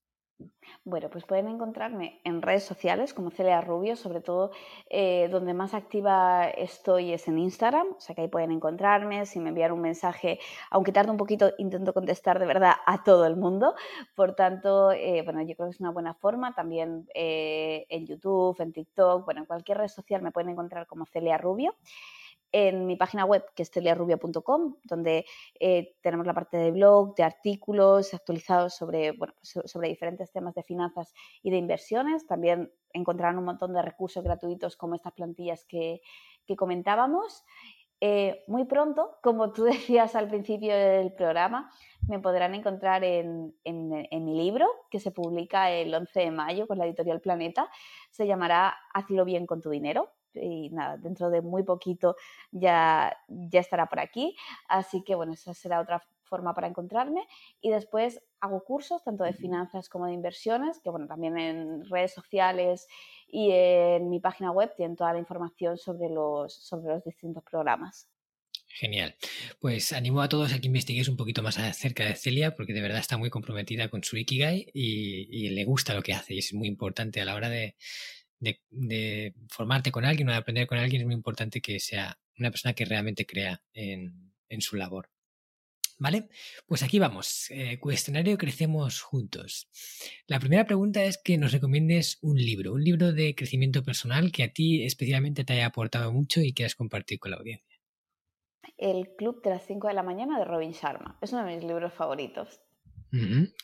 [0.84, 4.50] Bueno, pues pueden encontrarme en redes sociales como Celia Rubio, sobre todo
[4.90, 9.40] eh, donde más activa estoy es en Instagram, o sea que ahí pueden encontrarme, si
[9.40, 10.38] me envían un mensaje,
[10.70, 13.74] aunque tarde un poquito, intento contestar de verdad a todo el mundo,
[14.14, 18.60] por tanto, eh, bueno, yo creo que es una buena forma, también eh, en YouTube,
[18.60, 21.74] en TikTok, bueno, en cualquier red social me pueden encontrar como Celia Rubio.
[22.58, 25.26] En mi página web, que es teliarrubia.com, donde
[25.60, 30.54] eh, tenemos la parte de blog, de artículos actualizados sobre, bueno, pues, sobre diferentes temas
[30.54, 32.26] de finanzas y de inversiones.
[32.26, 36.00] También encontrarán un montón de recursos gratuitos como estas plantillas que,
[36.56, 37.44] comentábamos.
[38.00, 41.70] Eh, muy pronto, como tú decías al principio del programa,
[42.08, 46.78] me podrán encontrar en, en, mi libro, que se publica el 11 de mayo con
[46.78, 47.68] la editorial Planeta.
[48.10, 52.16] Se llamará Hazlo bien con tu dinero y nada, dentro de muy poquito
[52.50, 54.36] ya, ya estará por aquí.
[54.68, 57.26] Así que bueno, esa será otra forma para encontrarme.
[57.60, 62.12] Y después hago cursos tanto de finanzas como de inversiones, que bueno, también en redes
[62.12, 62.86] sociales
[63.28, 68.08] y en mi página web tienen toda la información sobre los, sobre los distintos programas.
[68.68, 69.14] Genial.
[69.58, 72.82] Pues animo a todos a que investiguéis un poquito más acerca de Celia, porque de
[72.82, 76.38] verdad está muy comprometida con su Ikigai y, y le gusta lo que hace y
[76.40, 77.76] es muy importante a la hora de,
[78.40, 82.50] de, formarte con alguien o de aprender con alguien, es muy importante que sea una
[82.50, 85.10] persona que realmente crea en, su labor.
[85.98, 86.28] ¿Vale?
[86.66, 87.50] Pues aquí vamos.
[87.50, 89.68] Eh, cuestionario Crecemos Juntos.
[90.26, 94.42] La primera pregunta es que nos recomiendes un libro, un libro de crecimiento personal que
[94.42, 97.76] a ti especialmente te haya aportado mucho y quieras compartir con la audiencia.
[98.76, 101.18] El Club de las 5 de la mañana de Robin Sharma.
[101.22, 102.60] Es uno de mis libros favoritos.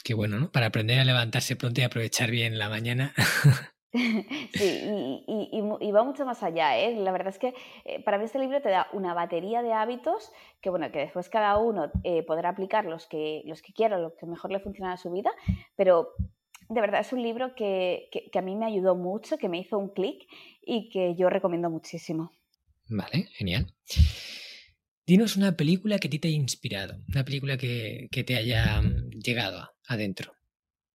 [0.03, 0.51] qué bueno, ¿no?
[0.51, 3.15] Para aprender a levantarse pronto y aprovechar bien la mañana.
[4.55, 6.79] Sí, y, va mucho más allá.
[6.79, 6.97] ¿eh?
[6.97, 10.31] La verdad es que eh, para mí este libro te da una batería de hábitos
[10.61, 14.15] que, bueno, que después cada uno eh, podrá aplicar los que, los que quiera, lo
[14.15, 15.31] que mejor le funciona a su vida,
[15.77, 16.11] pero
[16.69, 19.79] de verdad es un libro que, que a mí me ayudó mucho, que me hizo
[19.79, 20.27] un clic
[20.63, 22.33] y que yo recomiendo muchísimo.
[22.89, 23.67] Vale, genial.
[25.07, 28.81] Dinos una película que a ti te haya inspirado, una película que, que te haya
[28.81, 30.33] mm, llegado adentro.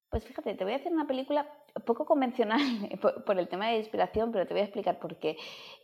[0.10, 1.50] Pues fíjate, te voy a hacer una película
[1.86, 2.60] poco convencional
[3.26, 5.38] por, el tema de inspiración, pero te voy a explicar por qué.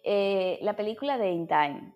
[0.04, 1.94] Eh, la película de In Time.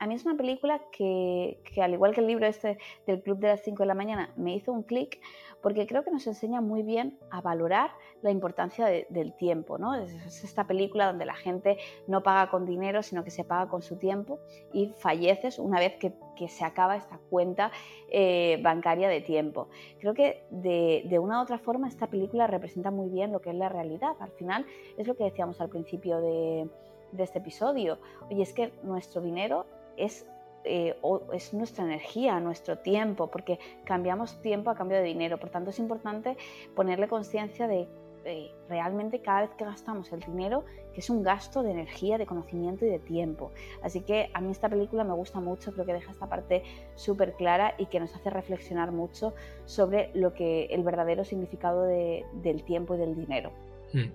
[0.00, 3.38] A mí es una película que, que, al igual que el libro este del Club
[3.38, 5.20] de las 5 de la mañana, me hizo un clic
[5.62, 9.78] porque creo que nos enseña muy bien a valorar la importancia del tiempo.
[9.78, 9.94] ¿no?
[9.94, 13.82] Es, esta película donde la gente no paga con dinero, sino que se paga con
[13.82, 14.40] su tiempo
[14.72, 16.12] y falleces una vez que,
[16.48, 17.70] se acaba esta cuenta
[18.10, 19.68] eh, bancaria de tiempo.
[20.00, 23.56] Creo que de, una u otra forma esta película representa muy bien lo que es
[23.56, 24.16] la realidad.
[24.18, 24.66] Al final
[24.98, 26.68] es lo que decíamos al principio de,
[27.16, 27.98] este episodio.
[28.28, 30.26] Oye, es que nuestro dinero es
[30.64, 30.96] eh,
[31.32, 35.38] es nuestra energía, nuestro tiempo, porque cambiamos tiempo a cambio de dinero.
[35.38, 36.36] Por tanto, es importante
[36.74, 37.88] ponerle conciencia de
[38.24, 42.26] eh, realmente cada vez que gastamos el dinero, que es un gasto de energía, de
[42.26, 43.50] conocimiento y de tiempo.
[43.82, 46.62] Así que a mí esta película me gusta mucho, creo que deja esta parte
[46.94, 49.34] súper clara y que nos hace reflexionar mucho
[49.64, 53.50] sobre lo que el verdadero significado del tiempo y del dinero.
[53.92, 54.10] Hmm.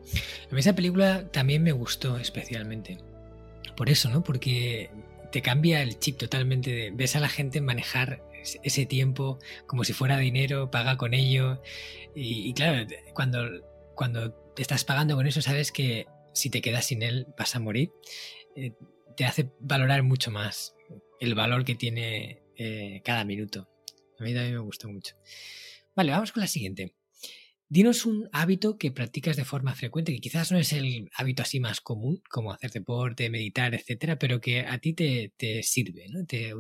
[0.51, 2.97] A mí esa película también me gustó especialmente.
[3.75, 4.23] Por eso, ¿no?
[4.23, 4.89] Porque
[5.37, 6.89] te cambia el chip totalmente.
[6.95, 8.23] ves a la gente manejar
[8.63, 11.61] ese tiempo como si fuera dinero, paga con ello.
[12.15, 13.47] Y, claro, cuando,
[13.93, 17.59] cuando te estás pagando con eso, sabes que si te quedas sin él vas a
[17.59, 17.91] morir.
[18.55, 18.73] Eh,
[19.15, 20.75] te hace valorar mucho más
[21.19, 23.69] el valor que tiene eh, cada minuto.
[24.19, 25.17] A mí también me gustó mucho.
[25.95, 26.95] Vale, vamos con la siguiente.
[27.69, 31.59] Dinos un hábito que practicas de forma frecuente, que quizás no es el hábito así
[31.59, 36.25] más común, como hacer deporte, meditar, etcétera, pero que a ti te, sirve, ¿no?
[36.25, 36.53] te,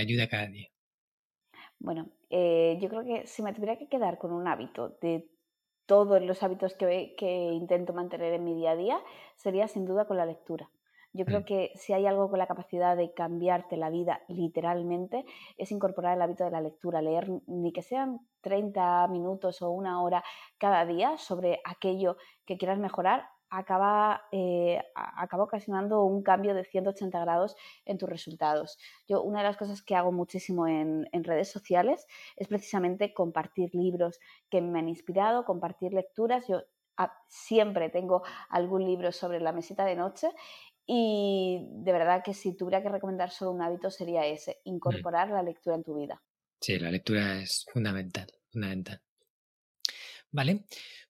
[0.00, 0.68] ayuda cada día.
[1.78, 5.28] Bueno, eh, yo creo que si me tuviera que quedar con un hábito de
[5.84, 8.98] todos los hábitos que, que intento mantener en mi día a día,
[9.36, 10.70] sería sin duda con la lectura.
[11.16, 11.44] Yo creo mm.
[11.44, 15.24] que si hay algo con la capacidad de cambiarte la vida literalmente,
[15.56, 20.02] es incorporar el hábito de la lectura, leer ni que sean 30 minutos o una
[20.02, 20.22] hora
[20.58, 27.18] cada día sobre aquello que quieras mejorar, acaba, eh, acaba ocasionando un cambio de 180
[27.20, 28.78] grados en tus resultados.
[29.08, 32.06] Yo una de las cosas que hago muchísimo en, en, redes sociales
[32.36, 34.18] es precisamente compartir libros
[34.50, 36.46] que me han inspirado, compartir lecturas.
[36.48, 36.62] Yo
[36.96, 40.28] ah, siempre tengo algún libro sobre la mesita de noche
[40.86, 44.68] y de verdad que si tuviera que recomendar solo un hábito sería ese, mm.
[44.68, 46.22] incorporar la lectura en tu vida.
[46.60, 49.00] Sí, la lectura es fundamental, fundamental.
[50.30, 50.64] Vale,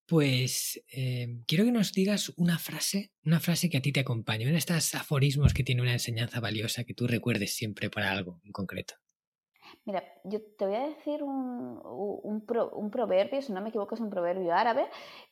[0.07, 4.45] pues eh, quiero que nos digas una frase, una frase que a ti te acompañe,
[4.45, 8.41] uno de estos aforismos que tiene una enseñanza valiosa que tú recuerdes siempre para algo
[8.45, 8.95] en concreto.
[9.85, 14.11] Mira, yo te voy a decir un, un, proverbio, si no me equivoco es un
[14.11, 14.87] proverbio árabe,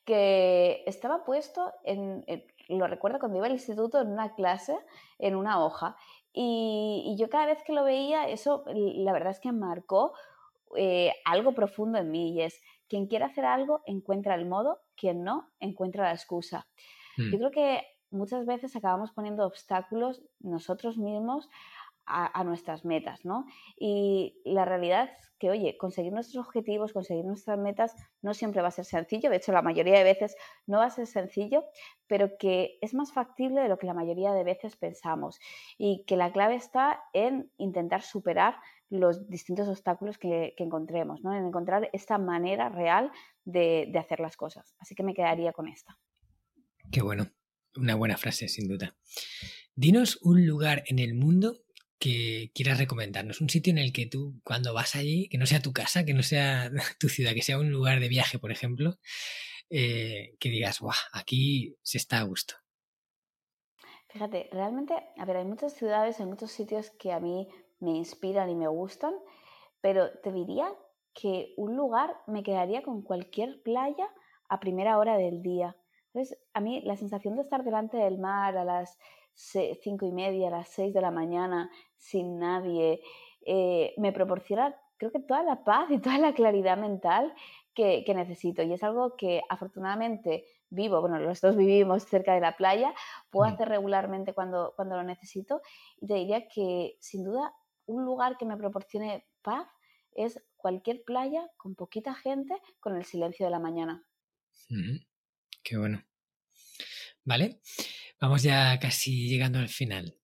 [0.04, 2.24] que estaba puesto en,
[2.68, 4.76] lo recuerdo cuando iba al instituto en una clase,
[5.18, 5.96] en una hoja,
[6.32, 10.12] y, yo cada vez que lo veía, eso la verdad es que marcó
[10.76, 15.22] eh, algo profundo en mí, y es, quien quiere hacer algo encuentra el modo, quien
[15.22, 16.66] no encuentra la excusa.
[17.16, 17.38] Yo hmm.
[17.38, 21.48] creo que muchas veces acabamos poniendo obstáculos nosotros mismos
[22.06, 23.47] a, nuestras metas, ¿no?
[23.78, 28.68] Y la realidad es que, oye, conseguir nuestros objetivos, conseguir nuestras metas no siempre va
[28.68, 30.36] a ser sencillo, de hecho la mayoría de veces
[30.66, 31.64] no va a ser sencillo,
[32.06, 35.39] pero que es más factible de lo que la mayoría de veces pensamos
[35.78, 38.56] y que la clave está en intentar superar
[38.90, 41.35] los distintos obstáculos que, encontremos, ¿no?
[41.35, 43.10] En encontrar esta manera real
[43.44, 44.74] de, de hacer las cosas.
[44.78, 45.98] Así que me quedaría con esta.
[46.93, 47.26] Qué bueno,
[47.76, 48.94] una buena frase, sin duda.
[49.74, 51.63] Dinos un lugar en el mundo
[52.05, 53.40] que quieras recomendarnos.
[53.40, 56.12] Un sitio en el que tú, cuando vas allí, que no sea tu casa, que
[56.12, 56.70] no sea
[57.01, 58.98] tu ciudad, que sea un lugar de viaje, por ejemplo,
[59.70, 62.56] eh, que digas, guau, aquí se está a gusto.
[64.09, 67.48] Fíjate, realmente, a ver, hay muchas ciudades, hay muchos sitios que a mí
[67.81, 69.14] me inspiran y me gustan,
[69.81, 70.68] pero te diría
[71.14, 74.06] que un lugar me quedaría con cualquier playa
[74.51, 75.74] a primera hora del día.
[76.12, 78.98] Entonces, a mí la sensación de estar delante del mar a las
[79.35, 83.01] cinco y media, a las seis de la mañana, sin nadie,
[83.47, 87.35] eh, me proporciona, creo que toda la paz y toda la claridad mental
[87.74, 88.62] que, necesito.
[88.62, 92.94] Y es algo que afortunadamente vivo, bueno, los dos vivimos cerca de la playa,
[93.31, 95.61] puedo hacer regularmente cuando, cuando lo necesito.
[96.01, 97.52] Y te diría que, sin duda,
[97.86, 99.66] un lugar que me proporcione paz
[100.12, 104.05] es cualquier playa con poquita gente, con el silencio de la mañana.
[105.62, 106.02] Qué bueno.
[107.24, 107.61] Vale.
[108.20, 110.18] Vamos ya casi llegando al final.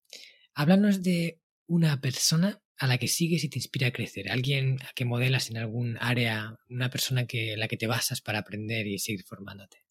[0.55, 4.93] Háblanos de una persona a la que sigues y te inspira a crecer, alguien a
[4.95, 8.99] que modelas en algún área, una persona que la que te basas para aprender y
[8.99, 9.85] seguir formándote.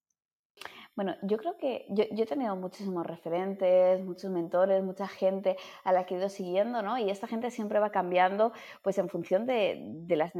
[0.95, 5.55] Bueno, yo creo que yo, he tenido muchísimos referentes, muchos mentores, mucha gente
[5.85, 6.97] a la que he ido siguiendo, ¿no?
[6.97, 8.51] Y esta gente siempre va cambiando
[8.83, 10.35] pues en función de, las,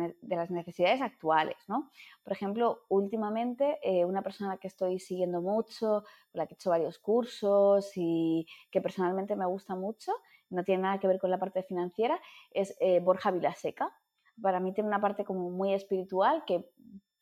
[0.50, 1.90] necesidades actuales, ¿no?
[2.24, 6.72] Por ejemplo, últimamente eh, una persona que estoy siguiendo mucho, con la que he hecho
[6.72, 10.12] varios cursos y que personalmente me gusta mucho,
[10.50, 12.20] no tiene nada que ver con la parte financiera,
[12.52, 13.96] es eh, Borja Vilaseca.
[14.42, 16.70] Para mí tiene una parte como muy espiritual que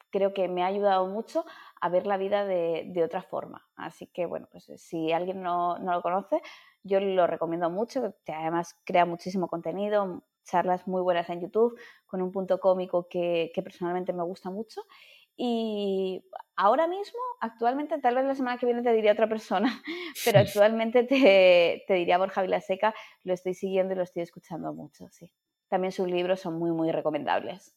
[0.10, 1.46] creo que me ha ayudado mucho
[1.82, 3.68] a ver la vida de, otra forma.
[3.76, 6.42] Así que, bueno, pues eh, si alguien no, lo conoce,
[6.84, 12.22] yo lo recomiendo mucho, que además crea muchísimo contenido, charlas muy buenas en YouTube, con
[12.22, 14.82] un punto cómico que, personalmente me gusta mucho.
[15.36, 16.24] Y
[16.56, 19.82] ahora mismo, actualmente, tal vez la semana que viene te diría otra persona,
[20.26, 25.08] pero actualmente te, te diría Borja Vilaseca, lo estoy siguiendo y lo estoy escuchando mucho,
[25.10, 25.32] sí.
[25.70, 27.76] También sus libros son muy, muy recomendables.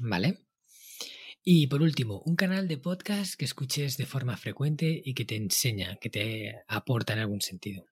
[0.00, 0.47] Vale.
[1.50, 5.34] Y por último, un canal de podcast que escuches de forma frecuente y que te
[5.34, 7.86] enseña, que te aporta en algún sentido.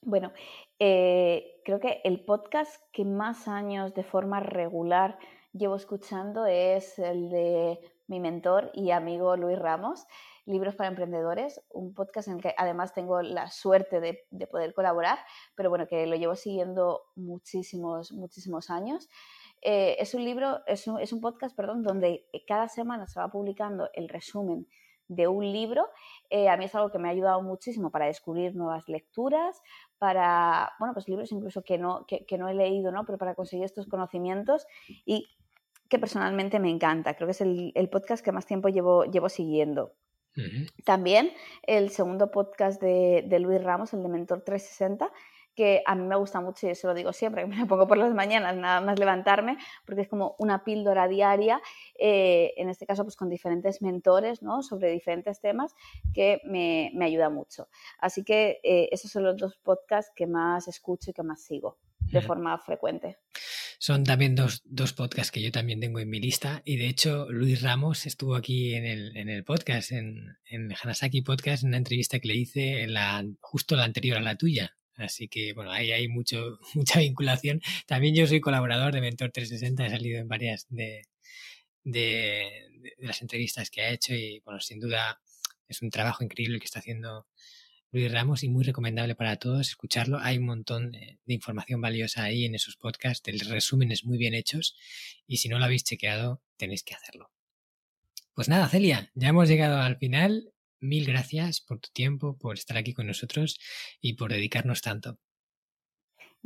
[0.00, 0.32] Bueno,
[0.78, 5.18] eh, creo que el podcast que más años de forma regular
[5.52, 10.06] llevo escuchando es el de mi mentor y amigo Luis Ramos,
[10.46, 14.72] Libros para Emprendedores, un podcast en el que además tengo la suerte de, de poder
[14.72, 15.18] colaborar,
[15.56, 19.10] pero bueno, que lo llevo siguiendo muchísimos, muchísimos años.
[19.68, 23.28] Eh, es un libro, es un, es un, podcast, perdón, donde cada semana se va
[23.32, 24.68] publicando el resumen
[25.08, 25.88] de un libro.
[26.30, 29.60] Eh, a mí es algo que me ha ayudado muchísimo para descubrir nuevas lecturas,
[29.98, 33.04] para, bueno, pues libros incluso que no, que, no he leído, ¿no?
[33.04, 34.68] Pero para conseguir estos conocimientos
[35.04, 35.26] y
[35.88, 37.14] que personalmente me encanta.
[37.14, 39.94] Creo que es el, podcast que más tiempo llevo, llevo siguiendo.
[40.84, 41.32] También
[41.62, 45.10] el segundo podcast de, de Luis Ramos, el de Mentor 360,
[45.56, 47.88] que a mí me gusta mucho y eso lo digo siempre, que me lo pongo
[47.88, 51.60] por las mañanas nada más levantarme, porque es como una píldora diaria,
[51.98, 54.62] eh, en este caso pues con diferentes mentores, ¿no?
[54.62, 55.74] Sobre diferentes temas
[56.14, 57.68] que me, me ayuda mucho.
[57.98, 61.78] Así que eh, esos son los dos podcasts que más escucho y que más sigo
[62.12, 63.18] de forma frecuente.
[63.78, 67.26] Son también dos, dos, podcasts que yo también tengo en mi lista y de hecho
[67.30, 71.76] Luis Ramos estuvo aquí en el, en el podcast, en, en Hanasaki Podcast, en una
[71.78, 75.70] entrevista que le hice en la, justo la anterior a la tuya, Así que, bueno,
[75.70, 77.60] ahí hay mucho, mucha vinculación.
[77.86, 81.02] También yo soy colaborador de Mentor 360, he salido en varias de,
[81.84, 85.20] de, las entrevistas que ha hecho y, bueno, sin duda
[85.68, 87.26] es un trabajo increíble el que está haciendo
[87.92, 90.18] Luis Ramos y muy recomendable para todos escucharlo.
[90.20, 94.76] Hay un montón de, información valiosa ahí en esos podcasts, resúmenes muy bien hechos
[95.26, 97.30] y si no lo habéis chequeado, tenéis que hacerlo.
[98.34, 102.76] Pues nada, Celia, ya hemos llegado al final mil gracias por tu tiempo, por estar
[102.76, 103.58] aquí con nosotros
[104.00, 105.18] y por dedicarnos tanto.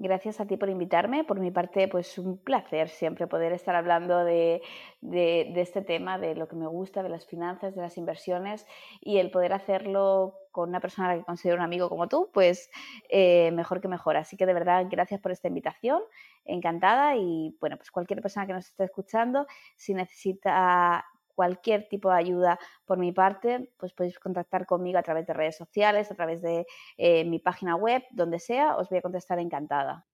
[0.02, 1.24] Gracias a ti por invitarme.
[1.24, 4.62] Por mi parte, pues un placer siempre poder estar hablando de,
[5.02, 8.66] este tema, de lo que me gusta, de las finanzas, de las inversiones
[9.02, 12.70] y el poder hacerlo con una persona que considero un amigo como tú, pues
[13.11, 14.16] eh, mejor que mejor.
[14.16, 16.01] Así que de verdad, gracias por esta invitación,
[16.47, 19.47] encantada y bueno, pues cualquier persona que nos esté escuchando,
[19.77, 21.05] si necesita
[21.35, 25.57] cualquier tipo de ayuda por mi parte, pues podéis contactar conmigo a través de redes
[25.57, 26.66] sociales, a través de
[26.97, 30.07] eh, mi página web, donde sea, os voy a contestar encantada.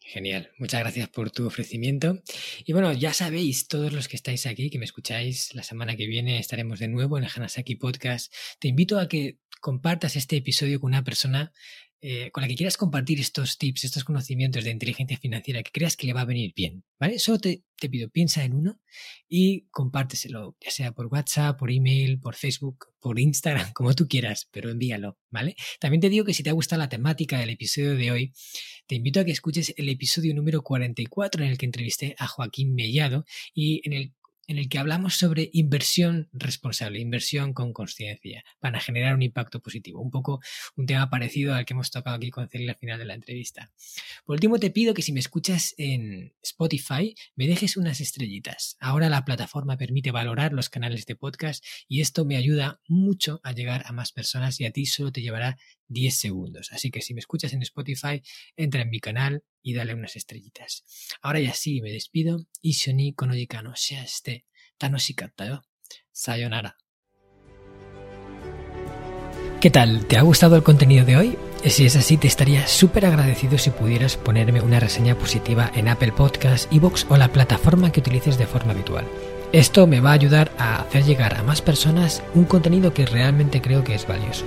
[0.00, 2.22] Genial, muchas gracias por tu ofrecimiento.
[2.64, 6.06] Y bueno, ya sabéis, todos los que estáis aquí, que me escucháis, la semana que
[6.06, 8.32] viene estaremos de nuevo en el Hanasaki Podcast.
[8.58, 11.52] Te invito a que compartas este episodio con una persona
[12.00, 15.96] eh, con la que quieras compartir estos tips, estos conocimientos de inteligencia financiera que creas
[15.96, 17.18] que le va a venir bien, ¿vale?
[17.18, 18.80] Solo te, te, pido, piensa en uno
[19.28, 24.48] y compárteselo, ya sea por WhatsApp, por email, por Facebook, por Instagram, como tú quieras,
[24.52, 25.56] pero envíalo, ¿vale?
[25.80, 28.32] También te digo que si te ha gustado la temática del episodio de hoy,
[28.86, 32.74] te invito a que escuches el episodio número 44 en el que entrevisté a Joaquín
[32.74, 34.14] Mellado y en el
[34.48, 40.00] en el que hablamos sobre inversión responsable, inversión con conciencia, para generar un impacto positivo.
[40.00, 40.40] Un poco
[40.74, 43.70] un tema parecido al que hemos tocado aquí con Celia al final de la entrevista.
[44.24, 48.76] Por último, te pido que si me escuchas en Spotify, me dejes unas estrellitas.
[48.80, 53.52] Ahora la plataforma permite valorar los canales de podcast y esto me ayuda mucho a
[53.52, 55.58] llegar a más personas y a ti solo te llevará
[55.88, 56.72] 10 segundos.
[56.72, 58.22] Así que si me escuchas en Spotify,
[58.56, 60.84] entra en mi canal y dale unas estrellitas.
[61.20, 62.46] Ahora ya sí, me despido.
[62.62, 64.44] Ishoni konojikano este
[64.78, 65.62] tanoshikatta yo.
[66.12, 66.76] Sayonara.
[69.60, 70.06] ¿Qué tal?
[70.06, 71.38] ¿Te ha gustado el contenido de hoy?
[71.64, 76.12] Si es así, te estaría súper agradecido si pudieras ponerme una reseña positiva en Apple
[76.12, 79.04] Podcasts, Evox o la plataforma que utilices de forma habitual.
[79.52, 83.60] Esto me va a ayudar a hacer llegar a más personas un contenido que realmente
[83.60, 84.46] creo que es valioso.